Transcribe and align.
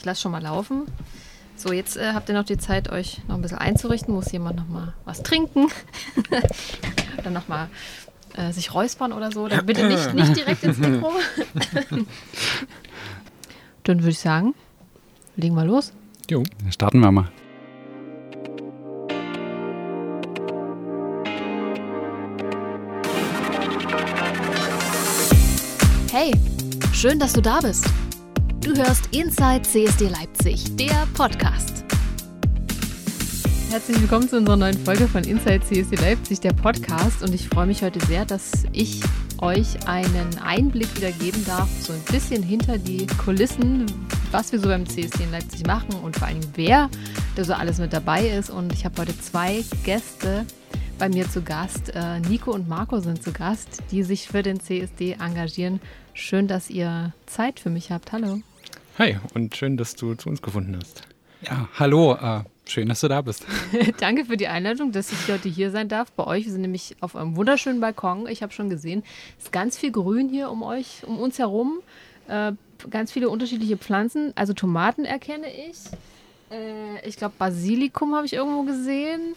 Ich 0.00 0.06
lasse 0.06 0.22
schon 0.22 0.32
mal 0.32 0.42
laufen. 0.42 0.86
So, 1.56 1.74
jetzt 1.74 1.98
äh, 1.98 2.14
habt 2.14 2.30
ihr 2.30 2.34
noch 2.34 2.46
die 2.46 2.56
Zeit, 2.56 2.90
euch 2.90 3.20
noch 3.28 3.34
ein 3.34 3.42
bisschen 3.42 3.58
einzurichten. 3.58 4.14
Muss 4.14 4.32
jemand 4.32 4.56
noch 4.56 4.66
mal 4.66 4.94
was 5.04 5.22
trinken? 5.22 5.66
Dann 7.22 7.34
noch 7.34 7.48
mal 7.48 7.68
äh, 8.34 8.50
sich 8.50 8.72
räuspern 8.72 9.12
oder 9.12 9.30
so. 9.30 9.46
Dann 9.46 9.66
bitte 9.66 9.86
nicht, 9.86 10.14
nicht 10.14 10.34
direkt 10.34 10.62
ins 10.62 10.78
Mikro. 10.78 11.12
Dann 13.84 13.98
würde 13.98 14.08
ich 14.08 14.18
sagen, 14.18 14.54
legen 15.36 15.54
wir 15.54 15.66
los. 15.66 15.92
Jo, 16.30 16.44
starten 16.70 17.00
wir 17.00 17.12
mal. 17.12 17.30
Hey, 26.10 26.32
schön, 26.94 27.18
dass 27.18 27.34
du 27.34 27.42
da 27.42 27.60
bist. 27.60 27.84
Du 28.62 28.76
hörst 28.76 29.08
Inside 29.14 29.62
CSD 29.62 30.08
Leipzig, 30.08 30.76
der 30.76 31.08
Podcast. 31.14 31.82
Herzlich 33.70 33.98
willkommen 34.02 34.28
zu 34.28 34.36
unserer 34.36 34.58
neuen 34.58 34.76
Folge 34.84 35.08
von 35.08 35.24
Inside 35.24 35.60
CSD 35.60 35.96
Leipzig, 35.96 36.40
der 36.40 36.52
Podcast. 36.52 37.22
Und 37.22 37.34
ich 37.34 37.48
freue 37.48 37.66
mich 37.66 37.82
heute 37.82 38.04
sehr, 38.04 38.26
dass 38.26 38.64
ich 38.72 39.00
euch 39.38 39.88
einen 39.88 40.38
Einblick 40.44 40.94
wieder 40.94 41.10
geben 41.10 41.42
darf, 41.46 41.70
so 41.80 41.94
ein 41.94 42.02
bisschen 42.12 42.42
hinter 42.42 42.76
die 42.76 43.06
Kulissen, 43.06 43.86
was 44.30 44.52
wir 44.52 44.60
so 44.60 44.68
beim 44.68 44.86
CSD 44.86 45.24
in 45.24 45.30
Leipzig 45.30 45.66
machen 45.66 45.94
und 45.94 46.18
vor 46.18 46.28
allem 46.28 46.40
wer 46.54 46.90
da 47.36 47.44
so 47.44 47.54
alles 47.54 47.78
mit 47.78 47.94
dabei 47.94 48.28
ist. 48.28 48.50
Und 48.50 48.74
ich 48.74 48.84
habe 48.84 49.00
heute 49.00 49.18
zwei 49.18 49.64
Gäste 49.84 50.44
bei 50.98 51.08
mir 51.08 51.28
zu 51.30 51.40
Gast. 51.40 51.94
Äh, 51.94 52.20
Nico 52.20 52.52
und 52.52 52.68
Marco 52.68 53.00
sind 53.00 53.22
zu 53.22 53.32
Gast, 53.32 53.82
die 53.90 54.02
sich 54.02 54.28
für 54.28 54.42
den 54.42 54.60
CSD 54.60 55.12
engagieren. 55.12 55.80
Schön, 56.12 56.46
dass 56.46 56.68
ihr 56.68 57.14
Zeit 57.24 57.58
für 57.58 57.70
mich 57.70 57.90
habt. 57.90 58.12
Hallo. 58.12 58.42
Hi 59.00 59.16
und 59.32 59.56
schön, 59.56 59.78
dass 59.78 59.96
du 59.96 60.14
zu 60.14 60.28
uns 60.28 60.42
gefunden 60.42 60.76
hast. 60.76 61.04
Ja, 61.40 61.70
hallo. 61.78 62.16
Äh, 62.16 62.42
schön, 62.68 62.86
dass 62.86 63.00
du 63.00 63.08
da 63.08 63.22
bist. 63.22 63.46
Danke 63.98 64.26
für 64.26 64.36
die 64.36 64.46
Einladung, 64.46 64.92
dass 64.92 65.10
ich 65.10 65.32
heute 65.32 65.48
hier 65.48 65.70
sein 65.70 65.88
darf. 65.88 66.12
Bei 66.12 66.26
euch 66.26 66.44
wir 66.44 66.52
sind 66.52 66.60
nämlich 66.60 66.96
auf 67.00 67.16
einem 67.16 67.34
wunderschönen 67.34 67.80
Balkon. 67.80 68.26
Ich 68.26 68.42
habe 68.42 68.52
schon 68.52 68.68
gesehen, 68.68 69.02
es 69.38 69.44
ist 69.44 69.52
ganz 69.52 69.78
viel 69.78 69.90
Grün 69.90 70.28
hier 70.28 70.50
um 70.50 70.62
euch, 70.62 71.02
um 71.06 71.18
uns 71.18 71.38
herum. 71.38 71.78
Äh, 72.28 72.52
ganz 72.90 73.10
viele 73.10 73.30
unterschiedliche 73.30 73.78
Pflanzen. 73.78 74.34
Also 74.34 74.52
Tomaten 74.52 75.06
erkenne 75.06 75.46
ich. 75.46 75.78
Äh, 76.54 77.08
ich 77.08 77.16
glaube 77.16 77.32
Basilikum 77.38 78.14
habe 78.14 78.26
ich 78.26 78.34
irgendwo 78.34 78.64
gesehen. 78.64 79.34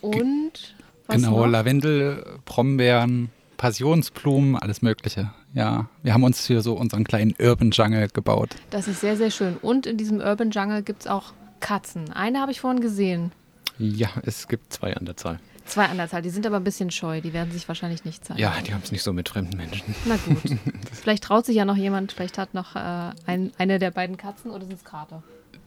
Und 0.00 0.74
was 1.06 1.16
genau, 1.16 1.40
noch? 1.40 1.48
Lavendel, 1.48 2.38
Brombeeren, 2.46 3.28
Passionsblumen, 3.56 4.56
alles 4.56 4.82
Mögliche. 4.82 5.30
Ja, 5.52 5.88
wir 6.02 6.14
haben 6.14 6.24
uns 6.24 6.46
hier 6.46 6.62
so 6.62 6.74
unseren 6.74 7.04
kleinen 7.04 7.34
Urban 7.40 7.70
Jungle 7.70 8.08
gebaut. 8.08 8.56
Das 8.70 8.88
ist 8.88 9.00
sehr, 9.00 9.16
sehr 9.16 9.30
schön. 9.30 9.56
Und 9.62 9.86
in 9.86 9.96
diesem 9.96 10.20
Urban 10.20 10.50
Jungle 10.50 10.82
gibt 10.82 11.02
es 11.02 11.06
auch 11.06 11.32
Katzen. 11.60 12.12
Eine 12.12 12.40
habe 12.40 12.52
ich 12.52 12.60
vorhin 12.60 12.80
gesehen. 12.80 13.32
Ja, 13.78 14.08
es 14.24 14.48
gibt 14.48 14.72
zwei 14.72 14.94
an 14.96 15.04
der 15.04 15.16
Zahl. 15.16 15.40
Zwei 15.64 15.86
an 15.86 15.96
der 15.96 16.08
Zahl. 16.08 16.22
Die 16.22 16.30
sind 16.30 16.46
aber 16.46 16.56
ein 16.56 16.64
bisschen 16.64 16.90
scheu. 16.90 17.20
Die 17.20 17.32
werden 17.32 17.50
sich 17.50 17.66
wahrscheinlich 17.68 18.04
nicht 18.04 18.24
zeigen. 18.24 18.38
Ja, 18.38 18.54
die 18.66 18.74
haben 18.74 18.82
es 18.84 18.92
nicht 18.92 19.02
so 19.02 19.12
mit 19.12 19.28
fremden 19.30 19.56
Menschen. 19.56 19.94
Na 20.04 20.16
gut. 20.16 20.42
vielleicht 20.92 21.24
traut 21.24 21.46
sich 21.46 21.56
ja 21.56 21.64
noch 21.64 21.76
jemand. 21.76 22.12
Vielleicht 22.12 22.36
hat 22.36 22.52
noch 22.52 22.76
äh, 22.76 23.12
ein, 23.26 23.52
eine 23.56 23.78
der 23.78 23.90
beiden 23.90 24.16
Katzen 24.16 24.50
oder 24.50 24.66
sind 24.66 24.74
es 24.74 24.84
Kater? 24.84 25.22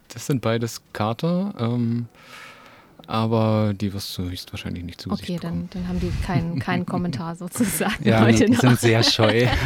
Das 0.09 0.27
sind 0.27 0.41
beides 0.41 0.81
Kater. 0.93 1.53
Ähm, 1.59 2.07
aber 3.07 3.73
die 3.73 3.93
wirst 3.93 4.17
du 4.17 4.23
höchstwahrscheinlich 4.23 4.83
nicht 4.83 5.01
zu 5.01 5.09
Okay, 5.09 5.39
dann, 5.41 5.69
dann 5.71 5.87
haben 5.87 5.99
die 5.99 6.11
keinen, 6.25 6.59
keinen 6.59 6.85
Kommentar 6.85 7.35
sozusagen 7.35 8.07
ja, 8.07 8.21
heute 8.21 8.45
die 8.45 8.51
noch. 8.51 8.59
sind 8.59 8.79
sehr 8.79 9.03
scheu. 9.03 9.47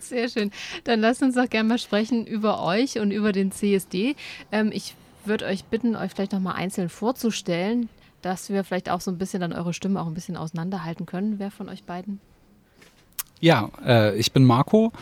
Sehr 0.00 0.28
schön. 0.28 0.50
Dann 0.84 1.00
lasst 1.00 1.22
uns 1.22 1.36
doch 1.36 1.48
gerne 1.48 1.68
mal 1.68 1.78
sprechen 1.78 2.26
über 2.26 2.62
euch 2.62 2.98
und 2.98 3.12
über 3.12 3.32
den 3.32 3.50
CSD. 3.50 4.14
Ähm, 4.50 4.70
ich 4.72 4.94
würde 5.24 5.46
euch 5.46 5.64
bitten, 5.64 5.96
euch 5.96 6.10
vielleicht 6.12 6.32
nochmal 6.32 6.56
einzeln 6.56 6.88
vorzustellen, 6.88 7.88
dass 8.20 8.50
wir 8.50 8.64
vielleicht 8.64 8.90
auch 8.90 9.00
so 9.00 9.10
ein 9.10 9.16
bisschen 9.18 9.40
dann 9.40 9.52
eure 9.52 9.72
Stimme 9.72 10.00
auch 10.00 10.06
ein 10.06 10.14
bisschen 10.14 10.36
auseinanderhalten 10.36 11.06
können. 11.06 11.38
Wer 11.38 11.50
von 11.50 11.68
euch 11.68 11.84
beiden? 11.84 12.20
Ja, 13.40 13.70
äh, 13.84 14.16
ich 14.16 14.32
bin 14.32 14.44
Marco. 14.44 14.92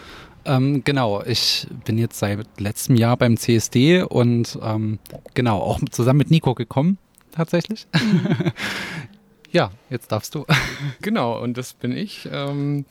Ähm, 0.45 0.83
genau, 0.85 1.23
ich 1.23 1.67
bin 1.85 1.99
jetzt 1.99 2.19
seit 2.19 2.61
letztem 2.61 2.97
Jahr 2.97 3.17
beim 3.17 3.37
CSD 3.37 4.03
und 4.03 4.59
ähm, 4.63 4.99
genau, 5.35 5.59
auch 5.59 5.81
zusammen 5.91 6.19
mit 6.19 6.31
Nico 6.31 6.55
gekommen, 6.55 6.99
tatsächlich. 7.33 7.87
Mhm. 7.95 8.53
ja, 9.53 9.71
jetzt 9.91 10.13
darfst 10.13 10.35
du. 10.35 10.47
genau, 11.03 11.43
und 11.43 11.57
das 11.57 11.75
bin 11.75 11.93
ich. 11.93 12.29
Ähm, 12.31 12.87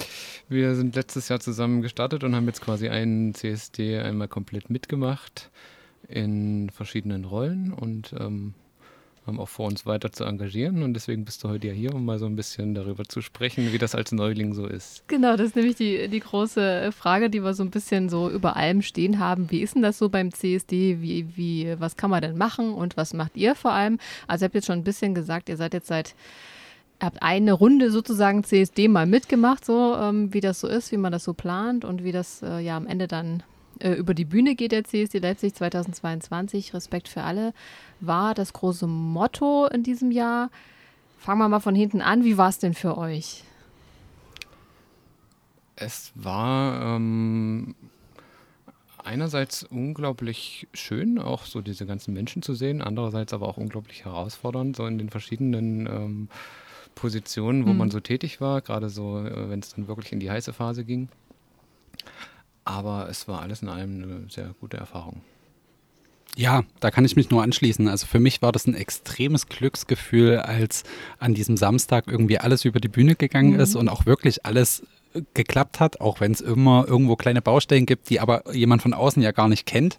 wir 0.48 0.76
sind 0.76 0.96
letztes 0.96 1.30
Jahr 1.30 1.40
zusammen 1.40 1.82
gestartet 1.82 2.24
und 2.24 2.36
haben 2.36 2.48
jetzt 2.48 2.62
quasi 2.62 2.90
einen 2.90 3.34
CSD 3.34 4.00
einmal 4.00 4.28
komplett 4.28 4.70
mitgemacht 4.70 5.50
in 6.08 6.70
verschiedenen 6.70 7.26
Rollen 7.26 7.72
und 7.74 8.14
ähm, 8.20 8.54
haben 9.30 9.40
auch 9.40 9.48
vor, 9.48 9.68
uns 9.68 9.86
weiter 9.86 10.12
zu 10.12 10.26
engagieren. 10.26 10.84
Und 10.84 10.94
deswegen 10.94 11.26
bist 11.26 11.44
du 11.44 11.50
heute 11.50 11.68
ja 11.68 11.74
hier, 11.74 11.94
um 11.94 12.06
mal 12.06 12.20
so 12.20 12.26
ein 12.26 12.36
bisschen 12.36 12.74
darüber 12.74 13.06
zu 13.06 13.22
sprechen, 13.22 13.72
wie 13.72 13.78
das 13.78 13.96
als 13.96 14.12
Neuling 14.12 14.54
so 14.54 14.66
ist. 14.66 15.08
Genau, 15.08 15.38
das 15.38 15.48
ist 15.48 15.56
nämlich 15.56 15.76
die, 15.76 16.08
die 16.08 16.20
große 16.20 16.92
Frage, 16.92 17.30
die 17.30 17.44
wir 17.44 17.54
so 17.54 17.64
ein 17.64 17.72
bisschen 17.72 18.10
so 18.10 18.30
über 18.30 18.56
allem 18.56 18.82
stehen 18.82 19.20
haben. 19.20 19.50
Wie 19.52 19.62
ist 19.62 19.76
denn 19.76 19.82
das 19.82 19.98
so 19.98 20.10
beim 20.10 20.34
CSD? 20.34 21.02
Wie, 21.02 21.38
wie, 21.38 21.76
was 21.80 21.96
kann 21.96 22.10
man 22.10 22.22
denn 22.22 22.38
machen 22.38 22.74
und 22.74 22.98
was 22.98 23.14
macht 23.14 23.38
ihr 23.38 23.56
vor 23.56 23.72
allem? 23.72 24.00
Also, 24.28 24.44
ihr 24.44 24.48
habt 24.48 24.56
jetzt 24.56 24.68
schon 24.68 24.80
ein 24.80 24.84
bisschen 24.84 25.16
gesagt, 25.16 25.50
ihr 25.50 25.58
seid 25.58 25.74
jetzt 25.74 25.88
seit 25.88 26.16
habt 27.02 27.22
eine 27.22 27.54
Runde 27.54 27.92
sozusagen 27.92 28.44
CSD 28.44 28.90
mal 28.90 29.06
mitgemacht, 29.06 29.64
so 29.64 29.96
ähm, 29.96 30.34
wie 30.34 30.42
das 30.42 30.60
so 30.60 30.68
ist, 30.68 30.92
wie 30.92 30.98
man 30.98 31.12
das 31.14 31.24
so 31.24 31.34
plant 31.34 31.86
und 31.86 32.04
wie 32.04 32.12
das 32.12 32.42
äh, 32.42 32.60
ja 32.60 32.76
am 32.76 32.88
Ende 32.88 33.08
dann 33.08 33.44
äh, 33.80 33.94
über 33.94 34.14
die 34.14 34.26
Bühne 34.26 34.56
geht 34.56 34.72
der 34.72 34.84
CSD 34.84 35.20
Leipzig 35.20 35.56
2022. 35.56 36.74
Respekt 36.74 37.08
für 37.08 37.24
alle 37.24 37.54
war 38.00 38.34
das 38.34 38.54
große 38.54 38.88
Motto 38.88 39.68
in 39.68 39.84
diesem 39.84 40.12
Jahr. 40.12 40.50
Fangen 41.18 41.40
wir 41.40 41.50
mal 41.50 41.60
von 41.60 41.76
hinten 41.76 42.02
an. 42.02 42.24
Wie 42.24 42.38
war 42.38 42.50
es 42.50 42.60
denn 42.60 42.74
für 42.74 42.98
euch? 42.98 43.44
Es 45.76 46.12
war 46.16 46.96
ähm, 46.96 47.76
einerseits 49.04 49.64
unglaublich 49.64 50.68
schön, 50.74 51.20
auch 51.20 51.46
so 51.46 51.62
diese 51.62 51.86
ganzen 51.86 52.14
Menschen 52.14 52.42
zu 52.42 52.54
sehen, 52.54 52.82
andererseits 52.82 53.34
aber 53.34 53.48
auch 53.48 53.58
unglaublich 53.58 54.06
herausfordernd, 54.06 54.76
so 54.76 54.86
in 54.86 54.98
den 54.98 55.10
verschiedenen 55.10 55.88
ähm, 55.88 56.30
Positionen, 56.96 57.66
wo 57.66 57.72
mhm. 57.72 57.78
man 57.78 57.92
so 57.92 58.02
tätig 58.02 58.42
war, 58.42 58.62
gerade 58.62 58.90
so, 58.90 59.20
äh, 59.20 59.50
wenn 59.50 59.60
es 59.60 59.74
dann 59.74 59.88
wirklich 59.88 60.12
in 60.12 60.20
die 60.20 60.30
heiße 60.30 60.52
Phase 60.54 60.84
ging. 60.84 61.08
Aber 62.70 63.10
es 63.10 63.28
war 63.28 63.42
alles 63.42 63.64
in 63.64 63.68
allem 63.68 64.04
eine 64.04 64.30
sehr 64.30 64.54
gute 64.60 64.78
Erfahrung. 64.78 65.22
Ja, 66.36 66.64
da 66.80 66.92
kann 66.92 67.04
ich 67.04 67.16
mich 67.16 67.32
nur 67.32 67.42
anschließen. 67.42 67.88
Also 67.88 68.06
für 68.06 68.20
mich 68.20 68.44
war 68.44 68.52
das 68.52 68.68
ein 68.68 68.76
extremes 68.76 69.48
Glücksgefühl, 69.48 70.38
als 70.38 70.84
an 71.18 71.34
diesem 71.34 71.58
Samstag 71.58 72.06
irgendwie 72.08 72.38
alles 72.38 72.66
über 72.66 72.80
die 72.80 72.88
Bühne 72.88 73.16
gegangen 73.16 73.54
mhm. 73.54 73.60
ist 73.60 73.76
und 73.76 73.90
auch 73.90 74.06
wirklich 74.06 74.46
alles 74.46 74.84
geklappt 75.34 75.80
hat, 75.80 76.00
auch 76.00 76.20
wenn 76.22 76.32
es 76.32 76.42
immer 76.42 76.86
irgendwo 76.88 77.16
kleine 77.16 77.42
Baustellen 77.42 77.88
gibt, 77.88 78.12
die 78.12 78.20
aber 78.20 78.54
jemand 78.54 78.84
von 78.84 78.94
außen 78.94 79.24
ja 79.24 79.32
gar 79.32 79.50
nicht 79.50 79.66
kennt. 79.66 79.98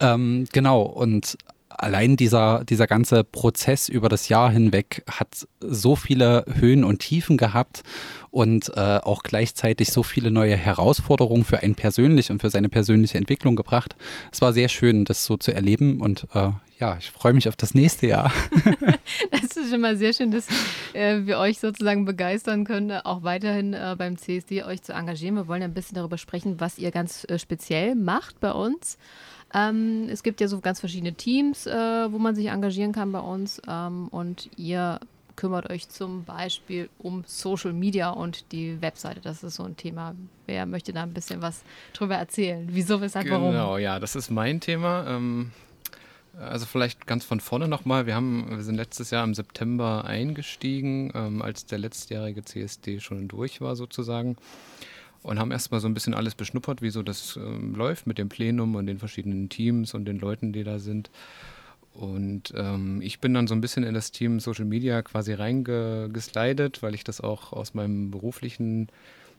Ähm, 0.00 0.46
genau, 0.52 0.80
und 0.80 1.36
allein 1.82 2.16
dieser, 2.16 2.64
dieser 2.64 2.86
ganze 2.86 3.24
Prozess 3.24 3.88
über 3.88 4.08
das 4.08 4.28
Jahr 4.28 4.50
hinweg 4.50 5.02
hat 5.10 5.46
so 5.60 5.96
viele 5.96 6.44
Höhen 6.58 6.84
und 6.84 7.00
Tiefen 7.00 7.36
gehabt 7.36 7.82
und 8.30 8.70
äh, 8.76 8.98
auch 8.98 9.22
gleichzeitig 9.22 9.92
so 9.92 10.02
viele 10.02 10.30
neue 10.30 10.56
Herausforderungen 10.56 11.44
für 11.44 11.60
einen 11.60 11.74
persönlich 11.74 12.30
und 12.30 12.40
für 12.40 12.50
seine 12.50 12.68
persönliche 12.68 13.18
Entwicklung 13.18 13.56
gebracht. 13.56 13.96
Es 14.32 14.40
war 14.40 14.52
sehr 14.52 14.68
schön, 14.68 15.04
das 15.04 15.24
so 15.24 15.36
zu 15.36 15.52
erleben 15.52 16.00
und 16.00 16.26
äh, 16.34 16.50
ja, 16.78 16.96
ich 16.98 17.10
freue 17.10 17.34
mich 17.34 17.46
auf 17.48 17.56
das 17.56 17.74
nächste 17.74 18.06
Jahr. 18.06 18.32
das 19.30 19.56
ist 19.56 19.70
schon 19.70 19.80
mal 19.80 19.96
sehr 19.96 20.12
schön, 20.14 20.30
dass 20.30 20.46
äh, 20.94 21.20
wir 21.24 21.38
euch 21.38 21.58
sozusagen 21.58 22.04
begeistern 22.06 22.64
können, 22.64 22.90
auch 22.90 23.22
weiterhin 23.22 23.74
äh, 23.74 23.94
beim 23.98 24.16
CSD 24.16 24.64
euch 24.64 24.82
zu 24.82 24.92
engagieren. 24.92 25.36
Wir 25.36 25.46
wollen 25.46 25.62
ein 25.62 25.74
bisschen 25.74 25.96
darüber 25.96 26.16
sprechen, 26.16 26.58
was 26.58 26.78
ihr 26.78 26.90
ganz 26.90 27.26
äh, 27.28 27.38
speziell 27.38 27.94
macht 27.94 28.40
bei 28.40 28.52
uns. 28.52 28.96
Ähm, 29.54 30.08
es 30.08 30.22
gibt 30.22 30.40
ja 30.40 30.48
so 30.48 30.60
ganz 30.60 30.80
verschiedene 30.80 31.14
Teams, 31.14 31.66
äh, 31.66 32.12
wo 32.12 32.18
man 32.18 32.34
sich 32.34 32.46
engagieren 32.46 32.92
kann 32.92 33.12
bei 33.12 33.20
uns. 33.20 33.60
Ähm, 33.68 34.08
und 34.08 34.50
ihr 34.56 35.00
kümmert 35.36 35.70
euch 35.70 35.88
zum 35.88 36.24
Beispiel 36.24 36.90
um 36.98 37.24
Social 37.26 37.72
Media 37.72 38.10
und 38.10 38.52
die 38.52 38.80
Webseite. 38.82 39.20
Das 39.20 39.42
ist 39.42 39.54
so 39.54 39.64
ein 39.64 39.76
Thema. 39.76 40.14
Wer 40.46 40.66
möchte 40.66 40.92
da 40.92 41.02
ein 41.02 41.14
bisschen 41.14 41.40
was 41.40 41.64
drüber 41.94 42.16
erzählen? 42.16 42.68
Wieso, 42.70 43.00
weshalb, 43.00 43.24
genau, 43.24 43.40
warum? 43.40 43.52
Genau, 43.52 43.78
ja, 43.78 43.98
das 43.98 44.16
ist 44.16 44.30
mein 44.30 44.60
Thema. 44.60 45.06
Ähm, 45.08 45.50
also 46.38 46.66
vielleicht 46.66 47.06
ganz 47.06 47.24
von 47.24 47.40
vorne 47.40 47.68
nochmal. 47.68 48.06
Wir, 48.06 48.20
wir 48.20 48.62
sind 48.62 48.76
letztes 48.76 49.10
Jahr 49.10 49.24
im 49.24 49.34
September 49.34 50.04
eingestiegen, 50.04 51.10
ähm, 51.14 51.42
als 51.42 51.66
der 51.66 51.78
letztjährige 51.78 52.44
CSD 52.44 53.00
schon 53.00 53.26
durch 53.26 53.60
war 53.60 53.76
sozusagen 53.76 54.36
und 55.22 55.38
haben 55.38 55.50
erstmal 55.50 55.80
so 55.80 55.88
ein 55.88 55.94
bisschen 55.94 56.14
alles 56.14 56.34
beschnuppert, 56.34 56.82
wie 56.82 56.90
so 56.90 57.02
das 57.02 57.36
ähm, 57.36 57.74
läuft 57.74 58.06
mit 58.06 58.18
dem 58.18 58.28
Plenum 58.28 58.74
und 58.74 58.86
den 58.86 58.98
verschiedenen 58.98 59.48
Teams 59.48 59.94
und 59.94 60.04
den 60.06 60.18
Leuten, 60.18 60.52
die 60.52 60.64
da 60.64 60.78
sind. 60.78 61.10
Und 61.92 62.54
ähm, 62.56 63.02
ich 63.02 63.20
bin 63.20 63.34
dann 63.34 63.46
so 63.46 63.54
ein 63.54 63.60
bisschen 63.60 63.82
in 63.82 63.94
das 63.94 64.12
Team 64.12 64.40
Social 64.40 64.64
Media 64.64 65.02
quasi 65.02 65.32
reingeslidet, 65.32 66.82
weil 66.82 66.94
ich 66.94 67.04
das 67.04 67.20
auch 67.20 67.52
aus 67.52 67.74
meinem 67.74 68.10
beruflichen 68.10 68.88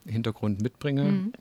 Hintergrund 0.06 0.62
mitbringe. 0.62 1.04
Mhm. 1.04 1.34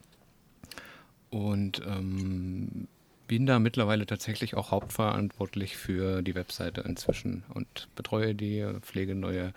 Und 1.31 1.83
ähm, 1.87 2.89
bin 3.27 3.47
da 3.47 3.59
mittlerweile 3.59 4.07
tatsächlich 4.07 4.57
auch 4.57 4.71
hauptverantwortlich 4.73 5.77
für 5.77 6.23
die 6.23 6.35
Webseite 6.35 6.81
inzwischen 6.81 7.45
und 7.55 7.89
betreue 7.95 8.35
die, 8.35 8.67
pflege 8.81 9.15
neue 9.15 9.53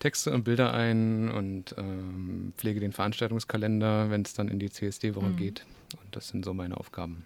Texte 0.00 0.32
und 0.32 0.44
Bilder 0.44 0.72
ein 0.72 1.30
und 1.30 1.74
ähm, 1.78 2.52
pflege 2.56 2.80
den 2.80 2.92
Veranstaltungskalender, 2.92 4.10
wenn 4.10 4.22
es 4.22 4.34
dann 4.34 4.48
in 4.48 4.58
die 4.58 4.70
CSD-Woche 4.70 5.28
mhm. 5.28 5.36
geht. 5.36 5.66
Und 6.02 6.16
das 6.16 6.28
sind 6.28 6.44
so 6.44 6.52
meine 6.54 6.76
Aufgaben. 6.76 7.24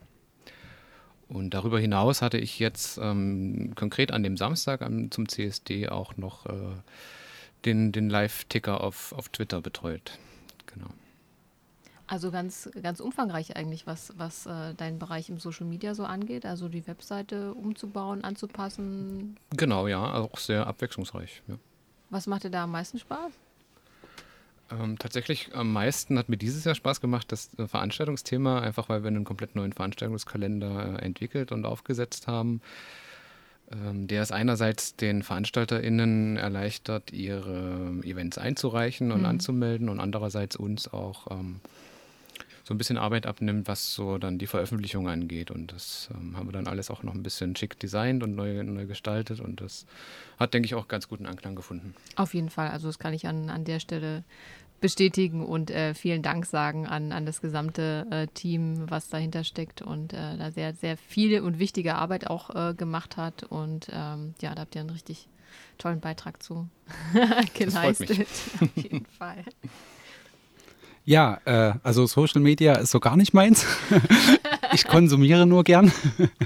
Und 1.28 1.54
darüber 1.54 1.80
hinaus 1.80 2.20
hatte 2.20 2.36
ich 2.36 2.58
jetzt 2.58 2.98
ähm, 2.98 3.72
konkret 3.76 4.12
an 4.12 4.22
dem 4.22 4.36
Samstag 4.36 4.82
am, 4.82 5.10
zum 5.10 5.28
CSD 5.28 5.88
auch 5.88 6.16
noch 6.16 6.46
äh, 6.46 6.74
den, 7.64 7.92
den 7.92 8.10
Live-Ticker 8.10 8.82
auf, 8.82 9.12
auf 9.12 9.28
Twitter 9.30 9.60
betreut. 9.62 10.18
Genau. 10.66 10.88
Also 12.06 12.30
ganz, 12.30 12.68
ganz 12.82 13.00
umfangreich 13.00 13.56
eigentlich, 13.56 13.86
was, 13.86 14.12
was 14.18 14.46
äh, 14.46 14.74
deinen 14.74 14.98
Bereich 14.98 15.30
im 15.30 15.38
Social 15.38 15.66
Media 15.66 15.94
so 15.94 16.04
angeht, 16.04 16.44
also 16.44 16.68
die 16.68 16.86
Webseite 16.86 17.54
umzubauen, 17.54 18.24
anzupassen. 18.24 19.38
Genau, 19.56 19.86
ja, 19.86 20.12
auch 20.14 20.36
sehr 20.38 20.66
abwechslungsreich. 20.66 21.42
Ja. 21.46 21.56
Was 22.10 22.26
macht 22.26 22.44
dir 22.44 22.50
da 22.50 22.64
am 22.64 22.72
meisten 22.72 22.98
Spaß? 22.98 23.32
Ähm, 24.70 24.98
tatsächlich 24.98 25.54
am 25.54 25.72
meisten 25.72 26.18
hat 26.18 26.28
mir 26.28 26.36
dieses 26.36 26.64
Jahr 26.64 26.74
Spaß 26.74 27.00
gemacht, 27.00 27.30
das 27.32 27.50
äh, 27.58 27.66
Veranstaltungsthema, 27.66 28.60
einfach 28.60 28.88
weil 28.88 29.02
wir 29.02 29.08
einen 29.08 29.24
komplett 29.24 29.54
neuen 29.56 29.72
Veranstaltungskalender 29.72 30.98
äh, 30.98 31.04
entwickelt 31.04 31.52
und 31.52 31.66
aufgesetzt 31.66 32.26
haben. 32.26 32.60
Ähm, 33.72 34.06
der 34.08 34.22
es 34.22 34.30
einerseits 34.30 34.96
den 34.96 35.22
VeranstalterInnen 35.22 36.36
erleichtert, 36.36 37.12
ihre 37.12 38.00
Events 38.02 38.36
einzureichen 38.36 39.10
und 39.10 39.20
mhm. 39.20 39.26
anzumelden 39.26 39.88
und 39.88 40.00
andererseits 40.00 40.56
uns 40.56 40.92
auch 40.92 41.30
ähm, 41.30 41.60
so 42.64 42.72
ein 42.72 42.78
bisschen 42.78 42.96
Arbeit 42.96 43.26
abnimmt, 43.26 43.68
was 43.68 43.94
so 43.94 44.16
dann 44.16 44.38
die 44.38 44.46
Veröffentlichung 44.46 45.06
angeht. 45.08 45.50
Und 45.50 45.72
das 45.72 46.08
ähm, 46.14 46.36
haben 46.36 46.48
wir 46.48 46.52
dann 46.52 46.66
alles 46.66 46.90
auch 46.90 47.02
noch 47.02 47.14
ein 47.14 47.22
bisschen 47.22 47.54
schick 47.54 47.78
designt 47.78 48.22
und 48.22 48.34
neu, 48.34 48.62
neu 48.62 48.86
gestaltet. 48.86 49.40
Und 49.40 49.60
das 49.60 49.84
hat, 50.38 50.54
denke 50.54 50.66
ich, 50.66 50.74
auch 50.74 50.88
ganz 50.88 51.08
guten 51.08 51.26
Anklang 51.26 51.54
gefunden. 51.54 51.94
Auf 52.16 52.32
jeden 52.32 52.48
Fall. 52.48 52.68
Also 52.68 52.88
das 52.88 52.98
kann 52.98 53.12
ich 53.12 53.26
an, 53.26 53.50
an 53.50 53.64
der 53.64 53.80
Stelle 53.80 54.24
bestätigen 54.80 55.44
und 55.44 55.70
äh, 55.70 55.94
vielen 55.94 56.22
Dank 56.22 56.46
sagen 56.46 56.86
an, 56.86 57.12
an 57.12 57.24
das 57.26 57.40
gesamte 57.40 58.06
äh, 58.10 58.26
Team, 58.28 58.90
was 58.90 59.08
dahinter 59.08 59.44
steckt 59.44 59.80
und 59.80 60.12
äh, 60.12 60.36
da 60.36 60.50
sehr, 60.50 60.74
sehr 60.74 60.96
viele 60.96 61.42
und 61.42 61.58
wichtige 61.58 61.94
Arbeit 61.94 62.28
auch 62.28 62.50
äh, 62.54 62.74
gemacht 62.74 63.16
hat. 63.16 63.44
Und 63.44 63.88
ähm, 63.92 64.34
ja, 64.40 64.54
da 64.54 64.62
habt 64.62 64.74
ihr 64.74 64.80
einen 64.80 64.90
richtig 64.90 65.28
tollen 65.78 66.00
Beitrag 66.00 66.42
zu 66.42 66.68
geleistet. 67.54 68.28
Auf 68.60 68.76
jeden 68.76 69.06
Fall. 69.06 69.44
Ja, 71.06 71.38
äh, 71.44 71.74
also 71.82 72.06
Social 72.06 72.40
Media 72.40 72.74
ist 72.74 72.90
so 72.90 72.98
gar 72.98 73.16
nicht 73.16 73.34
meins. 73.34 73.66
ich 74.72 74.86
konsumiere 74.86 75.44
nur 75.44 75.62
gern. 75.62 75.92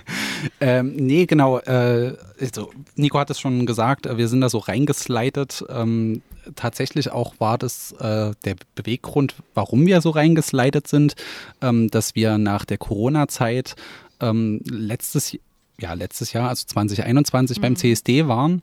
ähm, 0.61 0.97
nee, 0.97 1.27
genau. 1.27 1.59
Äh, 1.61 2.17
also 2.41 2.73
Nico 2.97 3.19
hat 3.19 3.31
es 3.31 3.39
schon 3.39 3.67
gesagt, 3.67 4.07
äh, 4.07 4.19
wir 4.19 4.27
sind 4.27 4.41
da 4.41 4.49
so 4.49 4.59
reingeslidet. 4.59 5.65
Ähm, 5.69 6.23
tatsächlich 6.57 7.13
auch 7.13 7.35
war 7.39 7.57
das 7.57 7.93
äh, 7.93 8.33
der 8.45 8.57
Beweggrund, 8.75 9.37
warum 9.55 9.87
wir 9.87 10.01
so 10.01 10.11
reingeslidet 10.11 10.89
sind, 10.89 11.15
ähm, 11.63 11.89
dass 11.89 12.17
wir 12.17 12.37
nach 12.37 12.65
der 12.65 12.79
Corona-Zeit 12.79 13.77
ähm, 14.21 14.61
letztes, 14.65 15.39
ja, 15.79 15.93
letztes 15.93 16.33
Jahr, 16.33 16.49
also 16.49 16.65
2021 16.67 17.59
mhm. 17.59 17.63
beim 17.63 17.77
CSD 17.77 18.27
waren. 18.27 18.63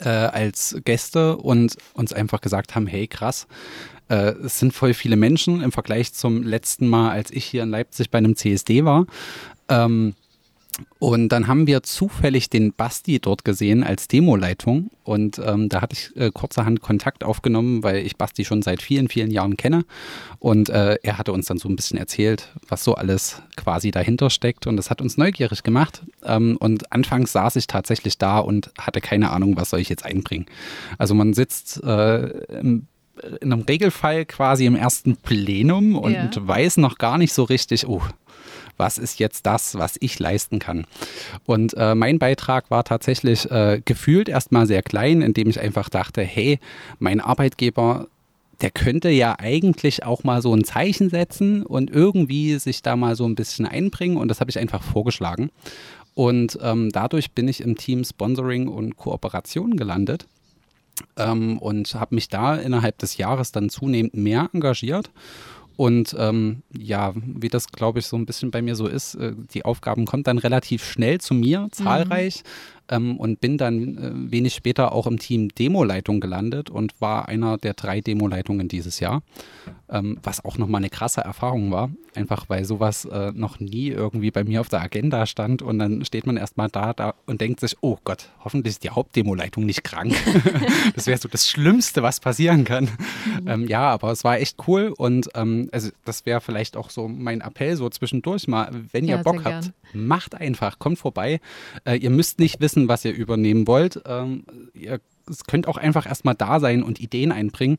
Äh, 0.00 0.10
als 0.10 0.76
Gäste 0.84 1.38
und 1.38 1.76
uns 1.94 2.12
einfach 2.12 2.42
gesagt 2.42 2.74
haben, 2.74 2.86
hey 2.86 3.06
krass, 3.06 3.46
äh, 4.08 4.32
es 4.44 4.58
sind 4.58 4.72
voll 4.72 4.94
viele 4.94 5.16
Menschen 5.16 5.62
im 5.62 5.72
Vergleich 5.72 6.12
zum 6.12 6.42
letzten 6.42 6.88
Mal, 6.88 7.10
als 7.10 7.30
ich 7.30 7.44
hier 7.44 7.62
in 7.62 7.70
Leipzig 7.70 8.10
bei 8.10 8.18
einem 8.18 8.36
CSD 8.36 8.84
war. 8.84 9.06
Ähm, 9.68 10.14
und 10.98 11.30
dann 11.30 11.46
haben 11.46 11.66
wir 11.66 11.82
zufällig 11.82 12.50
den 12.50 12.72
Basti 12.72 13.18
dort 13.18 13.44
gesehen 13.44 13.82
als 13.82 14.08
Demoleitung. 14.08 14.90
Und 15.04 15.40
ähm, 15.44 15.68
da 15.68 15.80
hatte 15.80 15.94
ich 15.94 16.16
äh, 16.16 16.30
kurzerhand 16.32 16.80
Kontakt 16.80 17.24
aufgenommen, 17.24 17.82
weil 17.82 17.98
ich 17.98 18.16
Basti 18.16 18.44
schon 18.44 18.62
seit 18.62 18.82
vielen, 18.82 19.08
vielen 19.08 19.30
Jahren 19.30 19.56
kenne. 19.56 19.84
Und 20.38 20.68
äh, 20.68 20.96
er 21.02 21.18
hatte 21.18 21.32
uns 21.32 21.46
dann 21.46 21.58
so 21.58 21.68
ein 21.68 21.76
bisschen 21.76 21.98
erzählt, 21.98 22.52
was 22.68 22.84
so 22.84 22.94
alles 22.94 23.42
quasi 23.56 23.90
dahinter 23.90 24.30
steckt. 24.30 24.66
Und 24.66 24.76
das 24.76 24.90
hat 24.90 25.00
uns 25.00 25.16
neugierig 25.16 25.62
gemacht. 25.62 26.02
Ähm, 26.24 26.56
und 26.58 26.92
anfangs 26.92 27.32
saß 27.32 27.56
ich 27.56 27.66
tatsächlich 27.66 28.18
da 28.18 28.38
und 28.38 28.70
hatte 28.78 29.00
keine 29.00 29.30
Ahnung, 29.30 29.56
was 29.56 29.70
soll 29.70 29.80
ich 29.80 29.88
jetzt 29.88 30.04
einbringen. 30.04 30.46
Also 30.96 31.14
man 31.14 31.32
sitzt 31.32 31.82
äh, 31.82 32.26
im 32.58 32.86
in 33.40 33.52
einem 33.52 33.62
Regelfall 33.62 34.24
quasi 34.24 34.66
im 34.66 34.76
ersten 34.76 35.16
Plenum 35.16 35.96
und 35.96 36.12
ja. 36.12 36.30
weiß 36.34 36.78
noch 36.78 36.98
gar 36.98 37.18
nicht 37.18 37.32
so 37.32 37.44
richtig, 37.44 37.86
oh, 37.86 38.02
was 38.76 38.98
ist 38.98 39.18
jetzt 39.18 39.44
das, 39.46 39.76
was 39.76 39.96
ich 40.00 40.18
leisten 40.18 40.58
kann. 40.58 40.86
Und 41.44 41.74
äh, 41.76 41.94
mein 41.94 42.18
Beitrag 42.18 42.70
war 42.70 42.84
tatsächlich 42.84 43.50
äh, 43.50 43.82
gefühlt 43.84 44.28
erstmal 44.28 44.66
sehr 44.66 44.82
klein, 44.82 45.20
indem 45.20 45.50
ich 45.50 45.60
einfach 45.60 45.88
dachte, 45.88 46.22
hey, 46.22 46.58
mein 46.98 47.20
Arbeitgeber 47.20 48.06
der 48.60 48.70
könnte 48.72 49.08
ja 49.08 49.36
eigentlich 49.38 50.04
auch 50.04 50.24
mal 50.24 50.42
so 50.42 50.52
ein 50.52 50.64
Zeichen 50.64 51.10
setzen 51.10 51.64
und 51.64 51.90
irgendwie 51.90 52.58
sich 52.58 52.82
da 52.82 52.96
mal 52.96 53.14
so 53.14 53.24
ein 53.24 53.36
bisschen 53.36 53.66
einbringen. 53.66 54.16
Und 54.16 54.28
das 54.28 54.40
habe 54.40 54.50
ich 54.50 54.58
einfach 54.58 54.82
vorgeschlagen. 54.82 55.50
Und 56.14 56.58
ähm, 56.60 56.90
dadurch 56.90 57.30
bin 57.30 57.46
ich 57.46 57.60
im 57.60 57.76
Team 57.76 58.02
Sponsoring 58.02 58.66
und 58.66 58.96
Kooperation 58.96 59.76
gelandet 59.76 60.26
ähm, 61.16 61.58
und 61.58 61.94
habe 61.94 62.14
mich 62.14 62.28
da 62.28 62.56
innerhalb 62.56 62.98
des 62.98 63.16
Jahres 63.16 63.52
dann 63.52 63.70
zunehmend 63.70 64.14
mehr 64.14 64.48
engagiert. 64.52 65.10
Und 65.76 66.16
ähm, 66.18 66.62
ja, 66.76 67.12
wie 67.14 67.48
das, 67.48 67.68
glaube 67.68 68.00
ich, 68.00 68.06
so 68.06 68.16
ein 68.16 68.26
bisschen 68.26 68.50
bei 68.50 68.62
mir 68.62 68.74
so 68.74 68.88
ist, 68.88 69.14
äh, 69.14 69.34
die 69.54 69.64
Aufgaben 69.64 70.06
kommen 70.06 70.24
dann 70.24 70.38
relativ 70.38 70.84
schnell 70.84 71.20
zu 71.20 71.34
mir, 71.34 71.60
mhm. 71.60 71.72
zahlreich. 71.72 72.42
Mhm 72.44 72.77
ähm, 72.90 73.16
und 73.16 73.40
bin 73.40 73.58
dann 73.58 73.98
äh, 73.98 74.32
wenig 74.32 74.54
später 74.54 74.92
auch 74.92 75.06
im 75.06 75.18
Team 75.18 75.48
Demoleitung 75.48 76.20
gelandet 76.20 76.70
und 76.70 77.00
war 77.00 77.28
einer 77.28 77.58
der 77.58 77.74
drei 77.74 78.00
Demoleitungen 78.00 78.68
dieses 78.68 79.00
Jahr, 79.00 79.22
ähm, 79.88 80.18
was 80.22 80.44
auch 80.44 80.58
nochmal 80.58 80.80
eine 80.80 80.90
krasse 80.90 81.20
Erfahrung 81.20 81.70
war, 81.70 81.90
einfach 82.14 82.48
weil 82.48 82.64
sowas 82.64 83.04
äh, 83.04 83.32
noch 83.34 83.60
nie 83.60 83.88
irgendwie 83.88 84.30
bei 84.30 84.44
mir 84.44 84.60
auf 84.60 84.68
der 84.68 84.82
Agenda 84.82 85.26
stand 85.26 85.62
und 85.62 85.78
dann 85.78 86.04
steht 86.04 86.26
man 86.26 86.36
erstmal 86.36 86.68
da, 86.68 86.92
da 86.92 87.14
und 87.26 87.40
denkt 87.40 87.60
sich, 87.60 87.76
oh 87.80 87.98
Gott, 88.04 88.28
hoffentlich 88.44 88.74
ist 88.74 88.84
die 88.84 88.90
Hauptdemoleitung 88.90 89.64
nicht 89.64 89.84
krank. 89.84 90.14
das 90.94 91.06
wäre 91.06 91.18
so 91.18 91.28
das 91.28 91.48
Schlimmste, 91.48 92.02
was 92.02 92.20
passieren 92.20 92.64
kann. 92.64 92.84
Mhm. 92.84 93.48
Ähm, 93.48 93.68
ja, 93.68 93.90
aber 93.90 94.12
es 94.12 94.24
war 94.24 94.38
echt 94.38 94.56
cool 94.66 94.92
und 94.96 95.28
ähm, 95.34 95.68
also 95.72 95.90
das 96.04 96.26
wäre 96.26 96.40
vielleicht 96.40 96.76
auch 96.76 96.90
so 96.90 97.08
mein 97.08 97.40
Appell 97.40 97.76
so 97.76 97.88
zwischendurch 97.88 98.48
mal, 98.48 98.70
wenn 98.92 99.04
ihr 99.04 99.16
ja, 99.16 99.22
Bock 99.22 99.44
habt, 99.44 99.72
gern. 99.92 100.06
macht 100.06 100.34
einfach, 100.34 100.78
kommt 100.78 100.98
vorbei. 100.98 101.40
Äh, 101.84 101.96
ihr 101.96 102.10
müsst 102.10 102.38
nicht 102.38 102.60
wissen, 102.60 102.77
wissen, 102.78 102.88
was 102.88 103.04
ihr 103.04 103.12
übernehmen 103.12 103.66
wollt. 103.66 104.00
Ähm, 104.06 104.44
ihr 104.74 105.00
könnt 105.46 105.68
auch 105.68 105.76
einfach 105.76 106.06
erstmal 106.06 106.34
da 106.34 106.58
sein 106.58 106.82
und 106.82 107.00
Ideen 107.00 107.32
einbringen. 107.32 107.78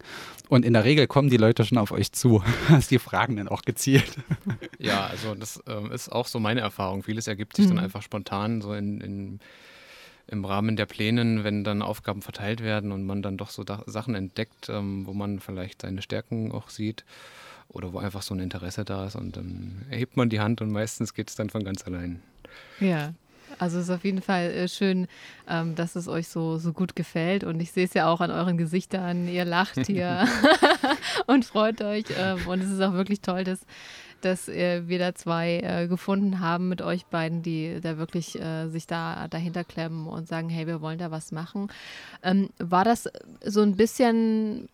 Und 0.50 0.66
in 0.66 0.74
der 0.74 0.84
Regel 0.84 1.08
kommen 1.08 1.30
die 1.30 1.38
Leute 1.38 1.66
schon 1.66 1.78
auf 1.78 1.92
euch 1.92 2.12
zu. 2.12 2.44
Sie 2.80 3.00
fragen 3.00 3.38
dann 3.38 3.48
auch 3.48 3.64
gezielt. 3.64 4.12
Ja, 4.82 5.08
also 5.08 5.36
das 5.36 5.62
ähm, 5.68 5.92
ist 5.92 6.10
auch 6.10 6.26
so 6.26 6.40
meine 6.40 6.62
Erfahrung. 6.62 7.04
Vieles 7.04 7.28
ergibt 7.28 7.58
sich 7.58 7.66
mhm. 7.66 7.76
dann 7.76 7.80
einfach 7.84 8.02
spontan 8.02 8.62
so 8.62 8.74
in, 8.74 9.02
in, 9.02 9.40
im 10.28 10.46
Rahmen 10.46 10.78
der 10.78 10.86
Plänen, 10.86 11.44
wenn 11.44 11.66
dann 11.66 11.82
Aufgaben 11.82 12.22
verteilt 12.22 12.64
werden 12.64 12.94
und 12.94 13.06
man 13.06 13.22
dann 13.22 13.36
doch 13.36 13.50
so 13.50 13.66
da 13.66 13.84
Sachen 13.88 14.16
entdeckt, 14.16 14.70
ähm, 14.70 15.06
wo 15.06 15.12
man 15.12 15.42
vielleicht 15.42 15.82
seine 15.82 16.02
Stärken 16.02 16.54
auch 16.54 16.70
sieht 16.70 17.04
oder 17.68 17.92
wo 17.92 18.00
einfach 18.00 18.22
so 18.22 18.34
ein 18.34 18.40
Interesse 18.40 18.86
da 18.86 19.06
ist 19.06 19.18
und 19.18 19.36
dann 19.36 19.86
erhebt 19.90 20.16
man 20.16 20.30
die 20.30 20.40
Hand 20.40 20.62
und 20.62 20.72
meistens 20.72 21.14
geht 21.14 21.30
es 21.30 21.36
dann 21.36 21.50
von 21.50 21.66
ganz 21.66 21.86
allein. 21.86 22.22
Ja, 22.80 23.14
also 23.60 23.78
es 23.78 23.86
ist 23.86 23.90
auf 23.90 24.06
jeden 24.06 24.22
Fall 24.22 24.46
äh, 24.52 24.68
schön, 24.68 25.08
ähm, 25.48 25.76
dass 25.76 25.96
es 25.96 26.08
euch 26.08 26.30
so, 26.30 26.58
so 26.58 26.74
gut 26.74 26.96
gefällt. 26.96 27.44
Und 27.44 27.60
ich 27.60 27.72
sehe 27.72 27.86
es 27.86 27.94
ja 27.94 28.08
auch 28.08 28.22
an 28.22 28.32
euren 28.32 28.58
Gesichtern. 28.58 29.28
Ihr 29.28 29.46
lacht 29.46 29.86
hier 29.86 30.28
und 31.28 31.46
freut 31.46 31.82
euch. 31.82 32.06
Ähm, 32.18 32.48
und 32.48 32.62
es 32.62 32.72
ist 32.72 32.82
auch 32.82 32.94
wirklich 32.94 33.22
toll, 33.22 33.44
dass, 33.44 33.60
dass 34.22 34.48
äh, 34.48 34.88
wir 34.88 34.98
da 34.98 35.14
zwei 35.14 35.60
äh, 35.60 35.88
gefunden 35.88 36.40
haben 36.40 36.70
mit 36.70 36.82
euch 36.82 37.06
beiden, 37.06 37.44
die 37.44 37.80
da 37.82 37.98
wirklich 37.98 38.40
sich 38.68 38.88
da 38.88 39.28
dahinter 39.28 39.64
klemmen 39.64 40.08
und 40.08 40.28
sagen, 40.28 40.50
hey, 40.50 40.66
wir 40.66 40.82
wollen 40.82 40.98
da 40.98 41.12
was 41.12 41.32
machen. 41.32 41.68
Ähm, 42.24 42.50
war 42.58 42.86
das 42.86 43.10
so 43.44 43.62
ein 43.62 43.76
bisschen 43.76 44.70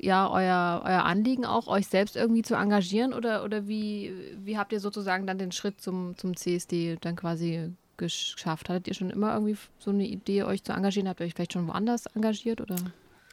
ja 0.00 0.30
euer, 0.30 0.82
euer 0.84 1.04
Anliegen 1.04 1.44
auch, 1.44 1.66
euch 1.66 1.86
selbst 1.86 2.14
irgendwie 2.14 2.42
zu 2.42 2.54
engagieren 2.54 3.12
oder, 3.12 3.42
oder 3.44 3.66
wie, 3.66 4.12
wie 4.38 4.58
habt 4.58 4.72
ihr 4.72 4.80
sozusagen 4.80 5.26
dann 5.26 5.38
den 5.38 5.52
Schritt 5.52 5.80
zum, 5.80 6.16
zum 6.16 6.36
CSD 6.36 6.98
dann 7.00 7.16
quasi 7.16 7.72
geschafft? 7.96 8.68
Hattet 8.68 8.88
ihr 8.88 8.94
schon 8.94 9.10
immer 9.10 9.34
irgendwie 9.34 9.56
so 9.78 9.90
eine 9.90 10.06
Idee, 10.06 10.44
euch 10.44 10.62
zu 10.62 10.72
engagieren? 10.72 11.08
Habt 11.08 11.20
ihr 11.20 11.26
euch 11.26 11.34
vielleicht 11.34 11.52
schon 11.52 11.66
woanders 11.66 12.06
engagiert 12.06 12.60
oder? 12.60 12.76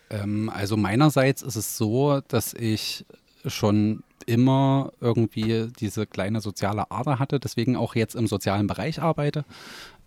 Ähm, 0.09 0.49
also 0.49 0.77
meinerseits 0.77 1.41
ist 1.41 1.55
es 1.55 1.77
so, 1.77 2.21
dass 2.27 2.53
ich 2.53 3.05
schon 3.45 4.03
immer 4.25 4.91
irgendwie 4.99 5.67
diese 5.79 6.05
kleine 6.05 6.41
soziale 6.41 6.91
Ader 6.91 7.19
hatte, 7.19 7.39
deswegen 7.39 7.75
auch 7.75 7.95
jetzt 7.95 8.15
im 8.15 8.27
sozialen 8.27 8.67
Bereich 8.67 9.01
arbeite. 9.01 9.45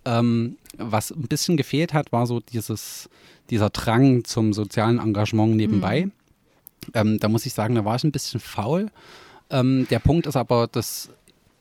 Ähm, 0.05 0.57
was 0.77 1.11
ein 1.11 1.23
bisschen 1.23 1.57
gefehlt 1.57 1.95
hat, 1.95 2.13
war 2.13 2.27
so 2.27 2.41
dieses, 2.41 3.09
dieser 3.51 3.71
Drang 3.71 4.25
zum 4.25 4.53
sozialen 4.53 4.99
Engagement 4.99 5.57
nebenbei. 5.57 6.07
Mhm. 6.07 6.13
Ähm, 6.93 7.19
da 7.19 7.29
muss 7.29 7.47
ich 7.47 7.55
sagen, 7.55 7.75
da 7.75 7.85
war 7.85 7.97
ich 7.97 8.05
ein 8.05 8.13
bisschen 8.13 8.41
faul. 8.41 8.91
Ähm, 9.51 9.87
der 9.91 9.99
Punkt 9.99 10.27
ist 10.27 10.37
aber, 10.37 10.67
dass 10.67 11.11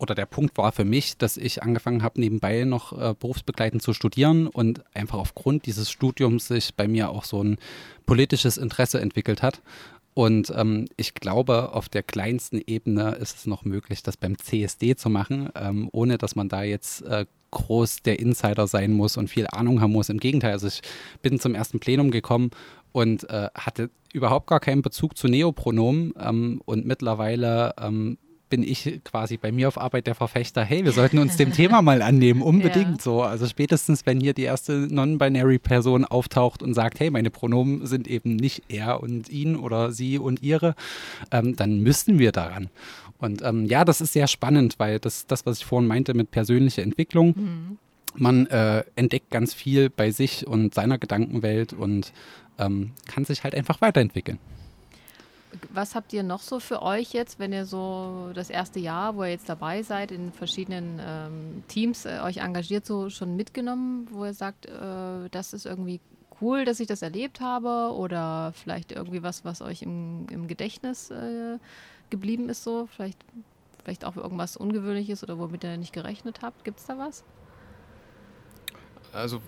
oder 0.03 0.13
der 0.15 0.27
Punkt 0.27 0.57
war 0.57 0.71
für 0.71 0.85
mich, 0.85 1.17
dass 1.17 1.37
ich 1.37 1.63
angefangen 1.63 2.03
habe, 2.03 2.19
nebenbei 2.19 2.63
noch 2.65 2.93
äh, 2.93 3.15
berufsbegleitend 3.19 3.81
zu 3.81 3.93
studieren 3.93 4.47
und 4.47 4.83
einfach 4.93 5.17
aufgrund 5.17 5.65
dieses 5.65 5.89
Studiums 5.89 6.47
sich 6.47 6.75
bei 6.75 6.87
mir 6.87 7.09
auch 7.09 7.23
so 7.23 7.43
ein 7.43 7.57
politisches 8.05 8.57
Interesse 8.57 9.01
entwickelt 9.01 9.41
hat. 9.41 9.61
Und 10.13 10.53
ähm, 10.55 10.85
ich 10.95 11.15
glaube, 11.15 11.73
auf 11.73 11.89
der 11.89 12.03
kleinsten 12.03 12.61
Ebene 12.67 13.15
ist 13.15 13.37
es 13.37 13.45
noch 13.47 13.65
möglich, 13.65 14.03
das 14.03 14.15
beim 14.15 14.37
CSD 14.37 14.95
zu 14.95 15.09
machen, 15.09 15.49
ähm, 15.55 15.89
ohne 15.91 16.19
dass 16.19 16.35
man 16.35 16.49
da 16.49 16.61
jetzt 16.61 17.01
äh, 17.03 17.25
groß 17.49 18.03
der 18.03 18.19
Insider 18.19 18.67
sein 18.67 18.93
muss 18.93 19.17
und 19.17 19.29
viel 19.29 19.47
Ahnung 19.47 19.81
haben 19.81 19.93
muss. 19.93 20.09
Im 20.09 20.19
Gegenteil, 20.19 20.51
also 20.51 20.67
ich 20.67 20.81
bin 21.21 21.39
zum 21.39 21.55
ersten 21.55 21.79
Plenum 21.79 22.11
gekommen 22.11 22.51
und 22.91 23.27
äh, 23.29 23.49
hatte 23.55 23.89
überhaupt 24.11 24.47
gar 24.47 24.59
keinen 24.59 24.83
Bezug 24.83 25.17
zu 25.17 25.27
Neopronomen 25.27 26.13
ähm, 26.19 26.61
und 26.65 26.85
mittlerweile 26.85 27.73
ähm, 27.79 28.17
bin 28.53 28.61
ich 28.61 29.01
quasi 29.03 29.37
bei 29.37 29.51
mir 29.51 29.67
auf 29.67 29.79
Arbeit 29.79 30.05
der 30.05 30.13
Verfechter, 30.13 30.63
hey, 30.63 30.85
wir 30.85 30.91
sollten 30.91 31.17
uns 31.17 31.37
dem 31.37 31.51
Thema 31.53 31.81
mal 31.81 32.03
annehmen, 32.03 32.41
unbedingt 32.43 32.97
ja. 32.97 33.01
so. 33.01 33.23
Also 33.23 33.47
spätestens, 33.47 34.05
wenn 34.05 34.19
hier 34.19 34.35
die 34.35 34.43
erste 34.43 34.73
Non-Binary-Person 34.73 36.05
auftaucht 36.05 36.61
und 36.61 36.75
sagt, 36.75 36.99
hey, 36.99 37.09
meine 37.09 37.31
Pronomen 37.31 37.87
sind 37.87 38.07
eben 38.07 38.35
nicht 38.35 38.61
er 38.67 39.01
und 39.01 39.27
ihn 39.29 39.55
oder 39.55 39.91
sie 39.91 40.19
und 40.19 40.43
ihre, 40.43 40.75
ähm, 41.31 41.55
dann 41.55 41.79
müssten 41.79 42.19
wir 42.19 42.31
daran. 42.31 42.69
Und 43.17 43.41
ähm, 43.41 43.65
ja, 43.65 43.85
das 43.85 44.01
ist 44.01 44.13
sehr 44.13 44.27
spannend, 44.27 44.75
weil 44.77 44.99
das, 44.99 45.25
das, 45.25 45.47
was 45.47 45.57
ich 45.57 45.65
vorhin 45.65 45.87
meinte 45.87 46.13
mit 46.13 46.29
persönlicher 46.29 46.83
Entwicklung, 46.83 47.33
mhm. 47.35 47.77
man 48.13 48.45
äh, 48.45 48.83
entdeckt 48.95 49.31
ganz 49.31 49.55
viel 49.55 49.89
bei 49.89 50.11
sich 50.11 50.45
und 50.45 50.75
seiner 50.75 50.99
Gedankenwelt 50.99 51.73
und 51.73 52.13
ähm, 52.59 52.91
kann 53.07 53.25
sich 53.25 53.43
halt 53.43 53.55
einfach 53.55 53.81
weiterentwickeln. 53.81 54.37
Was 55.71 55.95
habt 55.95 56.13
ihr 56.13 56.23
noch 56.23 56.41
so 56.41 56.59
für 56.59 56.81
euch 56.81 57.13
jetzt, 57.13 57.39
wenn 57.39 57.53
ihr 57.53 57.65
so 57.65 58.31
das 58.33 58.49
erste 58.49 58.79
Jahr, 58.79 59.15
wo 59.15 59.23
ihr 59.23 59.29
jetzt 59.29 59.49
dabei 59.49 59.83
seid, 59.83 60.11
in 60.11 60.31
verschiedenen 60.31 60.99
ähm, 61.03 61.63
Teams 61.67 62.05
äh, 62.05 62.19
euch 62.23 62.37
engagiert, 62.37 62.85
so 62.85 63.09
schon 63.09 63.35
mitgenommen, 63.35 64.07
wo 64.11 64.25
ihr 64.25 64.33
sagt, 64.33 64.65
äh, 64.65 65.29
das 65.31 65.53
ist 65.53 65.65
irgendwie 65.65 65.99
cool, 66.41 66.65
dass 66.65 66.79
ich 66.79 66.87
das 66.87 67.01
erlebt 67.01 67.39
habe 67.39 67.95
oder 67.95 68.53
vielleicht 68.53 68.91
irgendwie 68.91 69.23
was, 69.23 69.45
was 69.45 69.61
euch 69.61 69.81
im, 69.81 70.27
im 70.29 70.47
Gedächtnis 70.47 71.11
äh, 71.11 71.57
geblieben 72.09 72.49
ist, 72.49 72.63
so 72.63 72.87
vielleicht, 72.87 73.23
vielleicht 73.83 74.05
auch 74.05 74.15
irgendwas 74.15 74.57
Ungewöhnliches 74.57 75.23
oder 75.23 75.39
womit 75.39 75.63
ihr 75.63 75.77
nicht 75.77 75.93
gerechnet 75.93 76.41
habt. 76.41 76.63
Gibt 76.63 76.79
es 76.79 76.85
da 76.85 76.97
was? 76.97 77.23
Also 79.13 79.41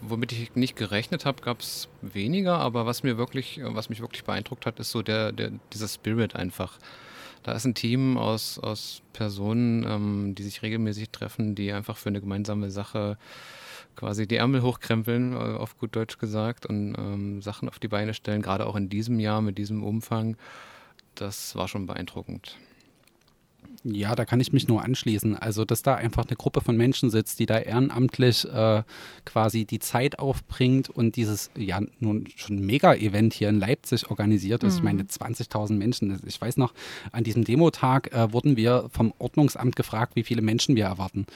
womit 0.00 0.32
ich 0.32 0.54
nicht 0.54 0.76
gerechnet 0.76 1.24
habe, 1.24 1.42
gab 1.42 1.60
es 1.60 1.88
weniger, 2.02 2.58
aber 2.58 2.86
was 2.86 3.02
mir 3.02 3.16
wirklich, 3.16 3.60
was 3.62 3.88
mich 3.88 4.00
wirklich 4.00 4.24
beeindruckt 4.24 4.66
hat, 4.66 4.78
ist 4.80 4.90
so 4.90 5.02
der, 5.02 5.32
der, 5.32 5.52
dieser 5.72 5.88
Spirit 5.88 6.36
einfach. 6.36 6.78
Da 7.42 7.52
ist 7.52 7.64
ein 7.64 7.74
Team 7.74 8.18
aus, 8.18 8.58
aus 8.58 9.02
Personen, 9.12 9.84
ähm, 9.86 10.34
die 10.34 10.42
sich 10.42 10.62
regelmäßig 10.62 11.10
treffen, 11.10 11.54
die 11.54 11.72
einfach 11.72 11.96
für 11.96 12.10
eine 12.10 12.20
gemeinsame 12.20 12.70
Sache 12.70 13.16
quasi 13.96 14.26
die 14.26 14.36
Ärmel 14.36 14.62
hochkrempeln, 14.62 15.32
äh, 15.32 15.36
auf 15.36 15.78
gut 15.78 15.96
Deutsch 15.96 16.18
gesagt, 16.18 16.66
und 16.66 16.94
ähm, 16.98 17.42
Sachen 17.42 17.68
auf 17.68 17.78
die 17.78 17.88
Beine 17.88 18.14
stellen, 18.14 18.42
gerade 18.42 18.66
auch 18.66 18.76
in 18.76 18.88
diesem 18.88 19.20
Jahr 19.20 19.40
mit 19.40 19.58
diesem 19.58 19.82
Umfang. 19.82 20.36
Das 21.14 21.56
war 21.56 21.68
schon 21.68 21.86
beeindruckend. 21.86 22.56
Ja, 23.82 24.14
da 24.14 24.26
kann 24.26 24.40
ich 24.40 24.52
mich 24.52 24.68
nur 24.68 24.84
anschließen. 24.84 25.36
Also, 25.36 25.64
dass 25.64 25.82
da 25.82 25.94
einfach 25.94 26.26
eine 26.26 26.36
Gruppe 26.36 26.60
von 26.60 26.76
Menschen 26.76 27.08
sitzt, 27.08 27.38
die 27.38 27.46
da 27.46 27.58
ehrenamtlich 27.58 28.44
äh, 28.44 28.82
quasi 29.24 29.64
die 29.64 29.78
Zeit 29.78 30.18
aufbringt 30.18 30.90
und 30.90 31.16
dieses, 31.16 31.50
ja, 31.56 31.80
nun 31.98 32.28
schon 32.36 32.58
Mega-Event 32.58 33.32
hier 33.32 33.48
in 33.48 33.58
Leipzig 33.58 34.10
organisiert 34.10 34.64
ist. 34.64 34.74
Mhm. 34.74 34.78
Ich 34.78 34.84
meine, 34.84 35.02
20.000 35.04 35.72
Menschen. 35.74 36.20
Ich 36.26 36.38
weiß 36.38 36.58
noch, 36.58 36.74
an 37.10 37.24
diesem 37.24 37.44
Demotag 37.44 38.12
äh, 38.12 38.32
wurden 38.32 38.56
wir 38.56 38.90
vom 38.92 39.14
Ordnungsamt 39.18 39.76
gefragt, 39.76 40.14
wie 40.14 40.24
viele 40.24 40.42
Menschen 40.42 40.76
wir 40.76 40.84
erwarten. 40.84 41.26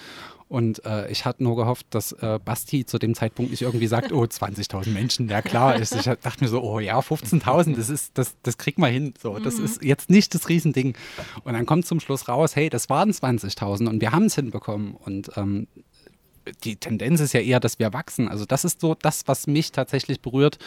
Und 0.54 0.84
äh, 0.84 1.10
ich 1.10 1.24
hatte 1.24 1.42
nur 1.42 1.56
gehofft, 1.56 1.86
dass 1.90 2.12
äh, 2.12 2.38
Basti 2.44 2.86
zu 2.86 2.98
dem 2.98 3.16
Zeitpunkt 3.16 3.50
nicht 3.50 3.62
irgendwie 3.62 3.88
sagt, 3.88 4.12
oh, 4.12 4.22
20.000 4.22 4.90
Menschen, 4.90 5.28
ja 5.28 5.42
klar. 5.42 5.80
Ich, 5.80 5.90
ich 5.90 6.04
dachte 6.04 6.44
mir 6.44 6.48
so, 6.48 6.62
oh 6.62 6.78
ja, 6.78 7.00
15.000, 7.00 7.74
das 7.74 7.88
ist, 7.90 8.12
das, 8.14 8.36
das 8.44 8.56
kriegt 8.56 8.78
man 8.78 8.92
hin. 8.92 9.14
So, 9.20 9.38
das 9.40 9.58
mhm. 9.58 9.64
ist 9.64 9.82
jetzt 9.82 10.10
nicht 10.10 10.32
das 10.32 10.48
Riesending. 10.48 10.94
Und 11.42 11.54
dann 11.54 11.66
kommt 11.66 11.86
zum 11.86 11.98
Schluss 11.98 12.13
raus, 12.28 12.56
hey, 12.56 12.68
das 12.70 12.88
waren 12.88 13.10
20.000 13.10 13.88
und 13.88 14.00
wir 14.00 14.12
haben 14.12 14.24
es 14.24 14.34
hinbekommen. 14.34 14.94
Und 14.94 15.30
ähm, 15.36 15.66
die 16.64 16.76
Tendenz 16.76 17.20
ist 17.20 17.32
ja 17.32 17.40
eher, 17.40 17.60
dass 17.60 17.78
wir 17.78 17.92
wachsen. 17.92 18.28
Also 18.28 18.44
das 18.44 18.64
ist 18.64 18.80
so 18.80 18.94
das, 18.94 19.26
was 19.26 19.46
mich 19.46 19.72
tatsächlich 19.72 20.20
berührt, 20.20 20.58